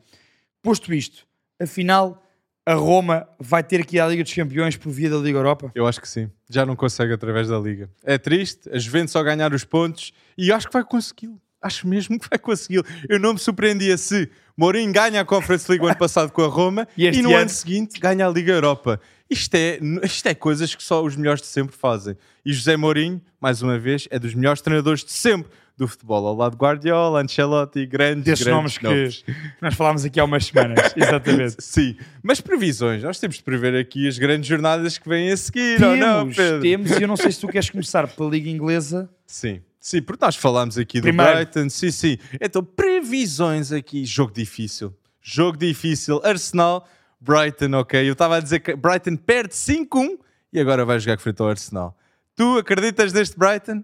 [0.61, 1.25] Posto isto,
[1.61, 2.21] afinal,
[2.65, 5.71] a Roma vai ter que ir à Liga dos Campeões por via da Liga Europa?
[5.73, 6.29] Eu acho que sim.
[6.49, 7.89] Já não consegue através da Liga.
[8.03, 11.39] É triste, a Juventus só ganhar os pontos e acho que vai consegui-lo.
[11.61, 12.85] Acho mesmo que vai consegui-lo.
[13.09, 16.47] Eu não me surpreendia se Mourinho ganha a Conference League o ano passado com a
[16.47, 17.39] Roma E e, no ano?
[17.39, 18.99] ano seguinte ganha a Liga Europa.
[19.29, 22.15] Isto é, isto é coisas que só os melhores de sempre fazem.
[22.45, 26.25] E José Mourinho, mais uma vez, é dos melhores treinadores de sempre do futebol.
[26.25, 30.45] Ao lado de Guardiola, Ancelotti, grandes, Desses grandes nomes que nós falámos aqui há umas
[30.45, 30.93] semanas.
[30.97, 31.55] Exatamente.
[31.59, 33.03] Sim, mas previsões.
[33.03, 36.35] Nós temos de prever aqui as grandes jornadas que vêm a seguir, ou não, temos,
[36.35, 36.61] Pedro?
[36.61, 39.07] temos, e eu não sei se tu queres começar pela Liga Inglesa.
[39.25, 41.31] Sim, sim, porque nós falámos aqui do Primeiro.
[41.33, 41.69] Brighton.
[41.69, 42.17] Sim, sim.
[42.41, 44.03] Então, previsões aqui.
[44.03, 44.93] Jogo difícil.
[45.21, 46.19] Jogo difícil.
[46.23, 46.87] Arsenal,
[47.21, 48.07] Brighton, ok.
[48.07, 50.17] Eu estava a dizer que Brighton perde 5-1
[50.51, 51.95] e agora vai jogar frente ao Arsenal.
[52.35, 53.83] Tu acreditas neste Brighton?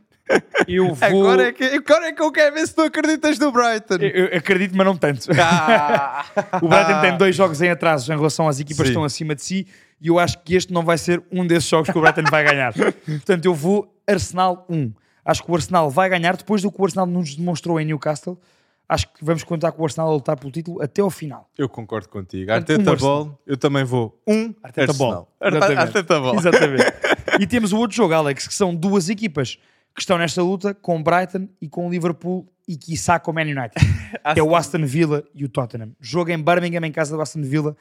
[0.68, 1.28] Eu vou.
[1.28, 3.96] Agora, é que, agora é que eu quero ver se tu acreditas no Brighton.
[3.96, 5.28] Eu, eu acredito, mas não tanto.
[5.40, 6.26] Ah.
[6.62, 8.92] O Brighton tem dois jogos em atraso em relação às equipas que Sim.
[8.92, 9.68] estão acima de si
[10.04, 12.44] e eu acho que este não vai ser um desses jogos que o Brighton vai
[12.44, 12.74] ganhar.
[13.06, 14.92] Portanto, eu vou Arsenal 1.
[15.24, 18.38] Acho que o Arsenal vai ganhar depois do que o Arsenal nos demonstrou em Newcastle.
[18.88, 21.50] Acho que vamos contar com o Arsenal a lutar pelo título até ao final.
[21.58, 22.48] Eu concordo contigo.
[22.48, 22.98] Portanto, Arteta um.
[22.98, 24.22] Ball, eu também vou.
[24.28, 25.30] Um Arteta Arsenal.
[25.40, 25.78] Ball.
[25.78, 26.36] Arteta Ball.
[26.36, 26.84] Exatamente.
[27.40, 29.58] e temos o outro jogo, Alex, que são duas equipas
[29.96, 33.34] que estão nesta luta com o Brighton e com o Liverpool e quiçá com o
[33.34, 33.74] Man United.
[34.36, 35.92] é o Aston Villa e o Tottenham.
[36.00, 37.76] Jogo em Birmingham, em casa do Aston Villa.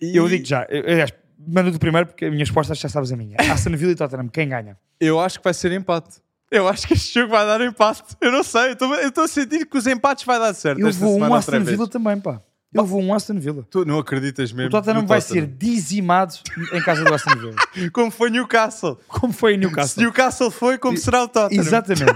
[0.00, 3.16] E Eu digo já, aliás, manda do primeiro porque a minha resposta já sabes a
[3.16, 3.36] minha.
[3.52, 4.76] Aston Villa e Tottenham, quem ganha?
[4.98, 6.20] Eu acho que vai ser empate.
[6.50, 8.02] Eu acho que este jogo vai dar empate.
[8.20, 8.70] Eu não sei.
[8.70, 10.80] Eu estou- a sentir que os empates vai dar certo.
[10.80, 11.60] Eu vou um Aston.
[11.60, 12.42] Villa também, pá.
[12.72, 13.66] Eu vou um Aston Villa.
[13.68, 14.68] Tu não acreditas mesmo?
[14.68, 15.44] O Tottenham vai Tottenham.
[15.46, 16.34] ser dizimado
[16.72, 17.54] em casa do Aston Villa.
[17.92, 18.98] Como foi Newcastle.
[19.08, 20.02] Como foi em Se Newcastle.
[20.04, 21.60] Newcastle foi, como será o Tottenham.
[21.62, 22.14] Exatamente.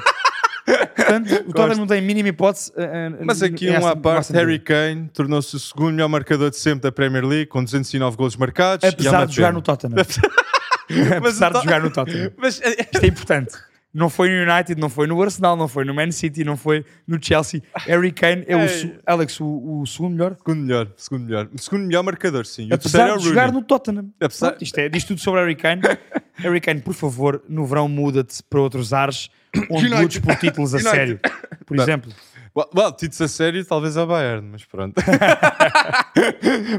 [0.65, 2.73] Portanto, o Tottenham não tem mínima hipótese.
[2.77, 6.83] eh, Mas aqui um à parte, Harry Kane tornou-se o segundo melhor marcador de sempre
[6.85, 8.83] da Premier League, com 209 golos marcados.
[8.85, 9.97] e é Apesar uma de jogar no Tottenham.
[11.19, 12.31] Apesar de jogar no Tottenham.
[12.37, 13.55] Mas eh, Isto é importante.
[13.95, 16.85] Não foi no United, não foi no Arsenal, não foi no Man City, não foi
[17.07, 17.63] no Chelsea.
[17.87, 20.37] Harry Kane é o, su- Alex, o, o segundo melhor.
[20.37, 21.49] segundo melhor, segundo melhor.
[21.57, 22.67] Segundo melhor marcador, sim.
[22.67, 23.61] O terceiro Apesar é o de jogar Rooney.
[23.61, 24.11] no Tottenham.
[24.21, 25.83] Apesar- Pronto, isto é, diz tudo sobre Harry Kane.
[26.35, 29.31] Harry Kane, por favor, no verão muda-te para outros ares
[29.71, 30.03] onde United.
[30.03, 30.97] lutes por títulos a United.
[30.97, 31.21] sério.
[31.65, 32.13] Por exemplo,
[32.57, 34.95] Well, well, títulos a sério, talvez a Bayern, mas pronto.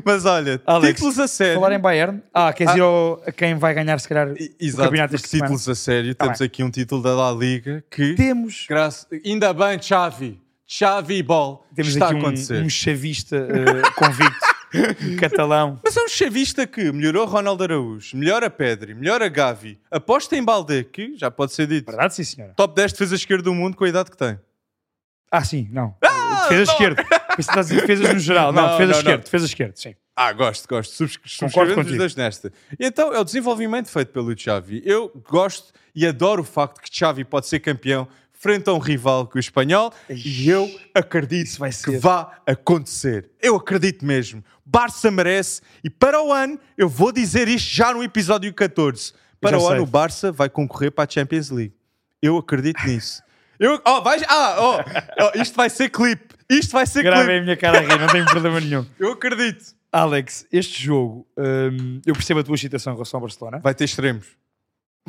[0.05, 1.55] mas olha, Alex, títulos a sério.
[1.59, 2.21] falar em Bayern.
[2.33, 5.15] Ah, queres ir ao, a quem vai ganhar, se calhar, I- o Exato, campeonato porque
[5.15, 5.47] esta semana?
[5.47, 6.15] títulos a sério.
[6.15, 8.13] Tá Temos aqui um título da La Liga que.
[8.15, 10.41] Temos, Graça, ainda bem, Xavi.
[10.67, 11.63] Xavi Ball.
[11.75, 12.61] temos está aqui a acontecer.
[12.61, 15.79] um, um chavista eh, convicto, um catalão.
[15.83, 20.83] Mas é um chavista que melhorou Ronaldo Araújo, melhora Pedri, melhora Gavi, aposta em Balde,
[20.85, 21.85] que já pode ser dito.
[21.91, 22.53] Verdade, sim, senhora.
[22.55, 24.39] Top 10 defesa esquerda do mundo com a idade que tem.
[25.31, 25.95] Ah, sim, não.
[26.43, 26.73] defesa não.
[26.73, 27.05] esquerda.
[27.37, 28.53] Dizer defesas no geral.
[28.53, 29.23] Não, Não, defesa não, esquerda, não.
[29.23, 29.95] defesa esquerda, sim.
[30.15, 30.93] Ah, gosto, gosto.
[30.93, 32.53] Subs- Concordo Subscrevemos os dois nesta.
[32.79, 34.81] E então é o desenvolvimento feito pelo Xavi.
[34.85, 39.27] Eu gosto e adoro o facto que Xavi pode ser campeão frente a um rival
[39.27, 43.29] que o espanhol e eu acredito que vá acontecer.
[43.41, 44.43] Eu acredito mesmo.
[44.65, 49.13] Barça merece e para o ano, eu vou dizer isto já no episódio 14.
[49.41, 51.73] Para o ano o Barça vai concorrer para a Champions League.
[52.21, 53.21] Eu acredito nisso.
[53.59, 56.35] Eu, oh, vais, ah, oh, oh, isto vai ser clipe.
[56.49, 57.39] Isto vai ser Gravei clipe.
[57.39, 58.85] a minha cara a rir, não tenho problema nenhum.
[58.99, 59.73] Eu acredito.
[59.91, 63.59] Alex, este jogo, hum, eu percebo a tua excitação em relação ao Barcelona.
[63.59, 64.27] Vai ter extremos.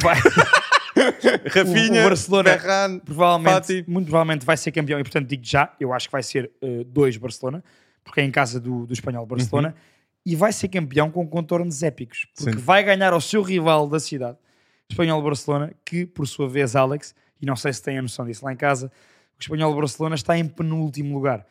[0.01, 0.17] Vai,
[1.53, 3.85] Rafinha, O- o Barcelona- Ferran, provavelmente, Fati.
[3.89, 6.85] muito provavelmente vai ser campeão e, portanto, digo já, eu acho que vai ser uh,
[6.85, 7.63] dois Barcelona,
[8.05, 9.75] porque é em casa do, do espanhol Barcelona,
[10.25, 12.57] e vai ser campeão com contornos épicos, porque Uhum.
[12.59, 12.65] Sim.
[12.65, 14.39] vai ganhar ao seu rival da cidade,
[14.89, 18.45] espanhol Barcelona, que, por sua vez, Alex, e não sei se tem a noção disso
[18.45, 18.91] lá em casa,
[19.39, 21.47] o espanhol Barcelona está em penúltimo lugar.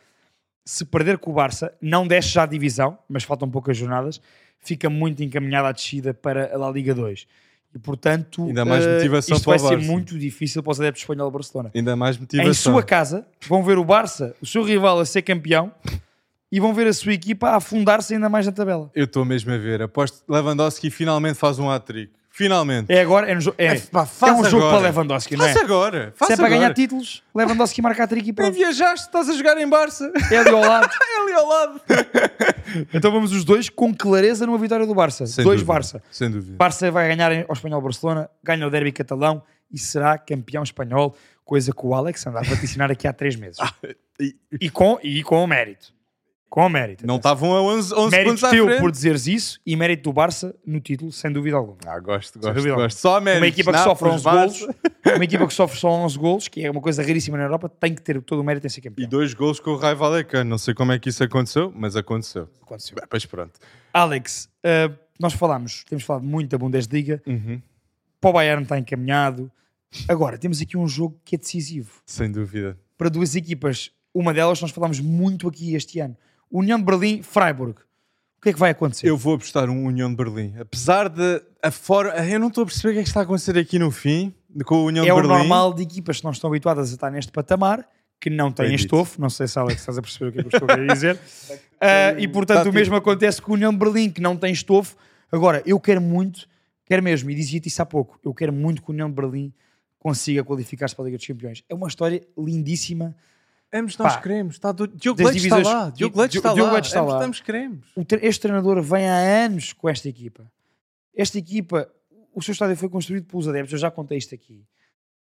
[0.63, 4.19] Se perder com o Barça, não desce já a divisão, mas faltam poucas jornadas,
[4.59, 7.27] fica muito encaminhada a descida para a La Liga 2.
[7.75, 10.79] E, portanto, Ainda mais eh, motivação isto para o vai ser muito difícil para os
[10.79, 12.49] adeptos do espanhol Barcelona Ainda mais motivação.
[12.49, 15.71] em sua casa, vão ver o Barça, o seu rival, a ser campeão
[16.51, 18.89] e vão ver a sua equipa a afundar-se ainda mais na tabela.
[18.95, 19.81] Eu estou mesmo a ver.
[19.81, 22.13] Aposto que Lewandowski finalmente faz um hat-trick.
[22.37, 22.91] Finalmente.
[22.91, 25.53] É agora, é, no jo- é, É, pá, é um jogo para Lewandowski, não é?
[25.53, 26.13] Faz agora.
[26.17, 26.49] Se é para agora.
[26.49, 28.53] ganhar títulos, Lewandowski marca a trick e pronto.
[28.53, 30.11] viajaste, estás a jogar em Barça.
[30.29, 30.89] É ali ao lado.
[31.01, 31.81] É ali ao lado.
[32.93, 35.25] Então vamos os dois com clareza numa vitória do Barça.
[35.25, 35.73] Sem dois dúvida.
[35.73, 36.03] Barça.
[36.11, 36.57] Sem dúvida.
[36.57, 41.15] Barça vai ganhar ao espanhol Barcelona, ganha o derby catalão e será campeão espanhol,
[41.45, 43.57] coisa que o Alex andava a vaticinar aqui há três meses.
[44.19, 45.93] E E com, e com o mérito.
[46.55, 47.05] Com o mérito.
[47.05, 48.79] não estavam a 11, 11 Mérito pontos à teu frente.
[48.79, 51.77] por dizeres isso e mérito do Barça no título, sem dúvida alguma.
[51.85, 52.97] Ah, gosto, gosto, gosto.
[52.97, 53.41] Só méritos.
[53.41, 54.59] Uma equipa que sofre os 11 Barça.
[54.65, 54.75] golos,
[55.17, 57.93] uma equipa que sofre só 11 golos, que é uma coisa raríssima na Europa, tem
[57.93, 59.09] que ter todo o mérito em ser E campeão.
[59.09, 60.49] dois gols com o Rai Vallecano.
[60.49, 62.47] Não sei como é que isso aconteceu, mas aconteceu.
[62.61, 62.95] Aconteceu.
[62.95, 63.59] Bem, Pois pronto.
[63.93, 67.61] Alex, uh, nós falámos, temos falado muito da Bundesliga, Uhum.
[68.21, 69.51] para o Bayern está encaminhado.
[70.07, 71.91] Agora, temos aqui um jogo que é decisivo.
[72.05, 72.77] Sem dúvida.
[72.97, 76.15] Para duas equipas, uma delas nós falámos muito aqui este ano.
[76.51, 77.79] União de Berlim, Freiburg.
[78.37, 79.07] O que é que vai acontecer?
[79.07, 80.53] Eu vou apostar um União de Berlim.
[80.59, 83.23] Apesar de a fora, eu não estou a perceber o que é que está a
[83.23, 84.33] acontecer aqui no fim
[84.65, 85.29] com a União é de o Berlim.
[85.29, 87.87] normal de equipas que não estão habituadas a estar neste patamar,
[88.21, 89.19] que não têm estofo.
[89.19, 91.19] Não sei se Alex estás a perceber o que é que eu estou a dizer.
[91.81, 94.51] Ah, e portanto, Tá o mesmo acontece com a União de Berlim, que não tem
[94.53, 94.95] estofo.
[95.29, 96.47] Agora, eu quero muito,
[96.85, 99.53] quero mesmo, e dizia-te isso há pouco, eu quero muito que a União de Berlim
[99.99, 101.63] consiga qualificar-se para a Liga dos Campeões.
[101.67, 103.13] É uma história lindíssima.
[103.77, 104.55] Ambos nós Pá, queremos.
[104.55, 104.87] Está do...
[104.87, 105.89] Diogo das Leite está divisões- lá.
[105.89, 106.73] Diogo Leite está Diogo lá.
[106.73, 107.19] Leite está Ambos lá.
[107.19, 107.85] estamos queremos.
[107.95, 109.15] O tre- Este treinador vem há
[109.45, 110.49] anos com esta equipa.
[111.15, 111.89] Esta equipa,
[112.33, 114.63] o seu estádio foi construído pelos adeptos, eu já contei isto aqui.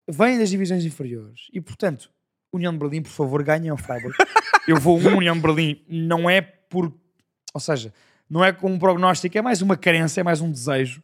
[0.08, 1.48] Vem das divisões inferiores.
[1.52, 2.12] E, portanto,
[2.54, 4.16] União de Berlim, por favor, ganhem ao Freiburg.
[4.68, 6.94] eu vou um União de Berlim, não é por...
[7.54, 7.94] Ou seja,
[8.30, 11.02] não é como um prognóstico, é mais uma carência, é mais um desejo.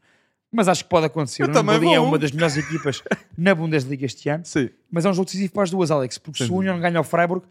[0.53, 1.43] Mas acho que pode acontecer.
[1.43, 3.01] Eu O também Berlim é uma das melhores equipas
[3.37, 4.45] na Bundesliga este ano.
[4.45, 4.69] Sim.
[4.91, 6.17] Mas é um jogo decisivo para as duas, Alex.
[6.19, 7.43] Porque Sem se o União ganha ao Freiburg,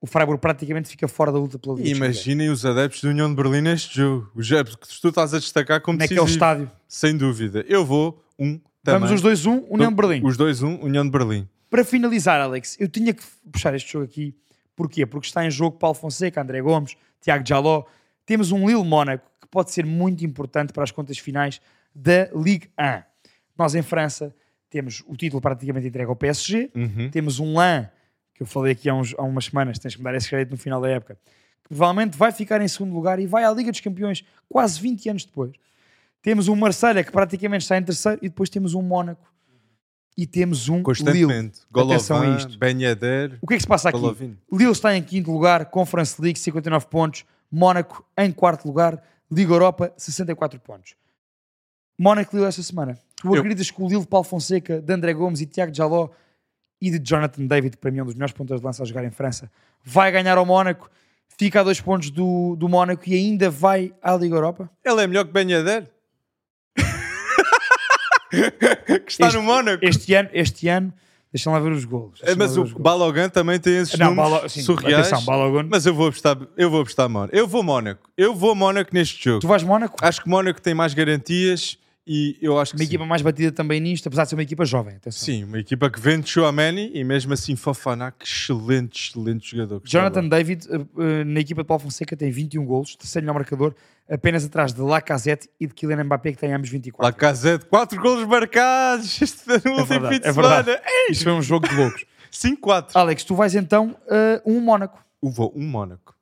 [0.00, 1.88] o Freiburg praticamente fica fora da luta pela Liga.
[1.88, 4.30] Imaginem os adeptos da União de Berlim neste jogo.
[4.34, 6.34] O jogo que tu estás a destacar como Naquele decisivo.
[6.36, 6.70] estádio.
[6.86, 7.64] Sem dúvida.
[7.66, 9.00] Eu vou um também.
[9.00, 10.20] Vamos os dois, um, União de Berlim.
[10.24, 11.48] Os dois um, União de Berlim.
[11.68, 14.34] Para finalizar, Alex, eu tinha que puxar este jogo aqui.
[14.76, 15.04] Porquê?
[15.06, 17.84] Porque está em jogo Paulo Fonseca, André Gomes, Tiago Jaló.
[18.24, 21.60] Temos um Lille Mónaco que pode ser muito importante para as contas finais
[21.94, 23.02] da Ligue 1.
[23.58, 24.34] Nós em França
[24.68, 26.70] temos o título praticamente entregue ao PSG.
[26.74, 27.10] Uhum.
[27.10, 27.88] Temos um LAN,
[28.34, 30.52] que eu falei aqui há, uns- há umas semanas, tens que me dar esse crédito
[30.52, 31.18] no final da época,
[31.62, 35.08] que provavelmente vai ficar em segundo lugar e vai à Liga dos Campeões quase 20
[35.10, 35.52] anos depois.
[36.22, 39.30] Temos um Marselha que praticamente está em terceiro e depois temos um Mónaco
[40.16, 40.84] e temos um Lille.
[40.84, 41.60] Constantemente.
[41.74, 42.58] Atenção a Golovin, isto.
[42.58, 43.98] Ben Yedder, O que é que se passa aqui?
[43.98, 44.36] Golovin.
[44.52, 49.92] Lille está em quinto lugar, Conference League 59 pontos, Mónaco em quarto lugar, Liga Europa
[49.96, 50.94] 64 pontos.
[52.02, 52.98] Mónaco Lille esta semana.
[53.16, 56.08] Tu Eu- acreditas que o Lille de Paulo Fonseca, de André Gomes e Tiago Jaló
[56.80, 59.04] e de Jonathan David, para mim é um dos melhores pontas de lança a jogar
[59.04, 59.50] em França,
[59.84, 60.90] vai ganhar ao Mónaco,
[61.36, 64.70] fica a dois pontos do, do Mónaco e ainda vai à Liga Europa?
[64.82, 65.90] Ele é melhor que Ben Yedder?
[68.30, 69.84] que está Este- no Mónaco.
[69.84, 70.92] Este ano, este ano,
[71.32, 72.20] deixa-me lá ver os golos.
[72.22, 72.72] É, mas o golos.
[72.72, 75.12] Balogan também tem esses Não, números Balo- sim, surreais.
[75.12, 75.34] atenção.
[75.68, 77.34] Mas eu vou apostar, eu vou apostar Mónaco.
[77.36, 78.08] Eu vou Mónaco.
[78.16, 79.40] Eu vou Mónaco neste jogo.
[79.40, 79.96] Tu vais Mónaco?
[80.00, 81.76] Acho que Mónaco tem mais garantias
[82.12, 82.90] e eu acho que Uma sim.
[82.90, 84.96] equipa mais batida também nisto, apesar de ser uma equipa jovem.
[84.96, 85.24] Atenção.
[85.24, 89.80] Sim, uma equipa que vende Chouameni e mesmo assim Fofana, que excelente, excelente jogador.
[89.84, 90.26] Jonathan.
[90.26, 93.76] David, uh, uh, na equipa de Paulo Fonseca, tem 21 golos, terceiro melhor marcador,
[94.10, 97.04] apenas atrás de Lacazette e de Kylian Mbappé, que tem ambos 24.
[97.04, 100.80] Lacazette, 4 golos marcados este no último verdade, fim de é semana.
[101.10, 102.04] Isto foi um jogo de loucos.
[102.32, 102.90] 5-4.
[102.94, 105.00] Alex, tu vais então uh, um Mónaco.
[105.22, 106.16] Eu vou um Mónaco.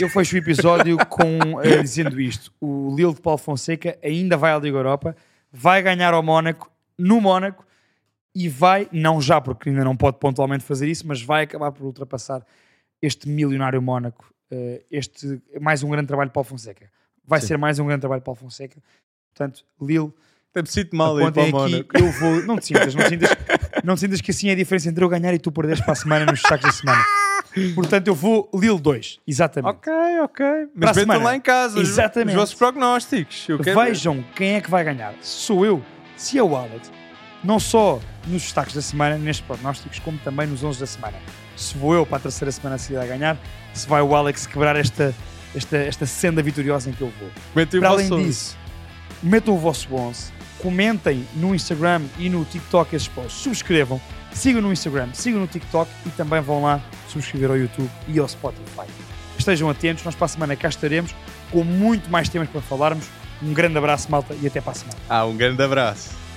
[0.00, 2.52] Eu fecho o episódio com uh, dizendo isto.
[2.60, 5.16] O Lille de Paulo Fonseca ainda vai à Liga Europa,
[5.52, 7.66] vai ganhar ao Mónaco, no Mónaco,
[8.32, 11.84] e vai, não já, porque ainda não pode pontualmente fazer isso, mas vai acabar por
[11.84, 12.46] ultrapassar
[13.02, 14.32] este milionário Mónaco.
[14.52, 16.88] Uh, este, mais um grande trabalho de Paulo Fonseca.
[17.26, 18.80] Vai ser mais um grande trabalho de Paulo Fonseca.
[19.34, 20.12] Portanto, Lille,
[20.50, 21.98] Até me sinto mal aí para apontem o aqui, Mónaco.
[21.98, 22.46] eu vou...
[22.46, 23.30] Não te sintas, não te sintas,
[23.82, 25.92] não te sintas que assim é a diferença entre eu ganhar e tu perderes para
[25.92, 27.04] a semana nos destaques da semana.
[27.74, 29.70] Portanto, eu vou Lille 2, exatamente.
[29.70, 29.92] Ok,
[30.22, 30.46] ok.
[30.46, 32.30] Para a Mas metam lá em casa Exatamente.
[32.30, 33.46] os vossos prognósticos.
[33.46, 33.74] Quero ver.
[33.74, 35.14] Vejam quem é que vai ganhar.
[35.20, 35.82] Se sou eu,
[36.16, 36.90] se é o Alex,
[37.42, 41.16] não só nos destaques da semana, nestes prognósticos, como também nos 11 da semana.
[41.56, 43.36] Se vou eu para a terceira semana seguida a ganhar,
[43.72, 45.14] se vai o Alex quebrar esta,
[45.54, 47.30] esta, esta senda vitoriosa em que eu vou.
[47.54, 48.56] Metem Para além disso,
[49.22, 54.00] metam o vosso 11, comentem no Instagram e no TikTok esses posts, subscrevam,
[54.32, 58.28] sigam no Instagram, sigam no TikTok e também vão lá subscrever ao YouTube e ao
[58.28, 58.86] Spotify.
[59.38, 61.14] Estejam atentos, nós para a semana cá estaremos
[61.50, 63.06] com muito mais temas para falarmos.
[63.42, 64.98] Um grande abraço, malta, e até para a semana.
[65.08, 66.27] Ah, um grande abraço.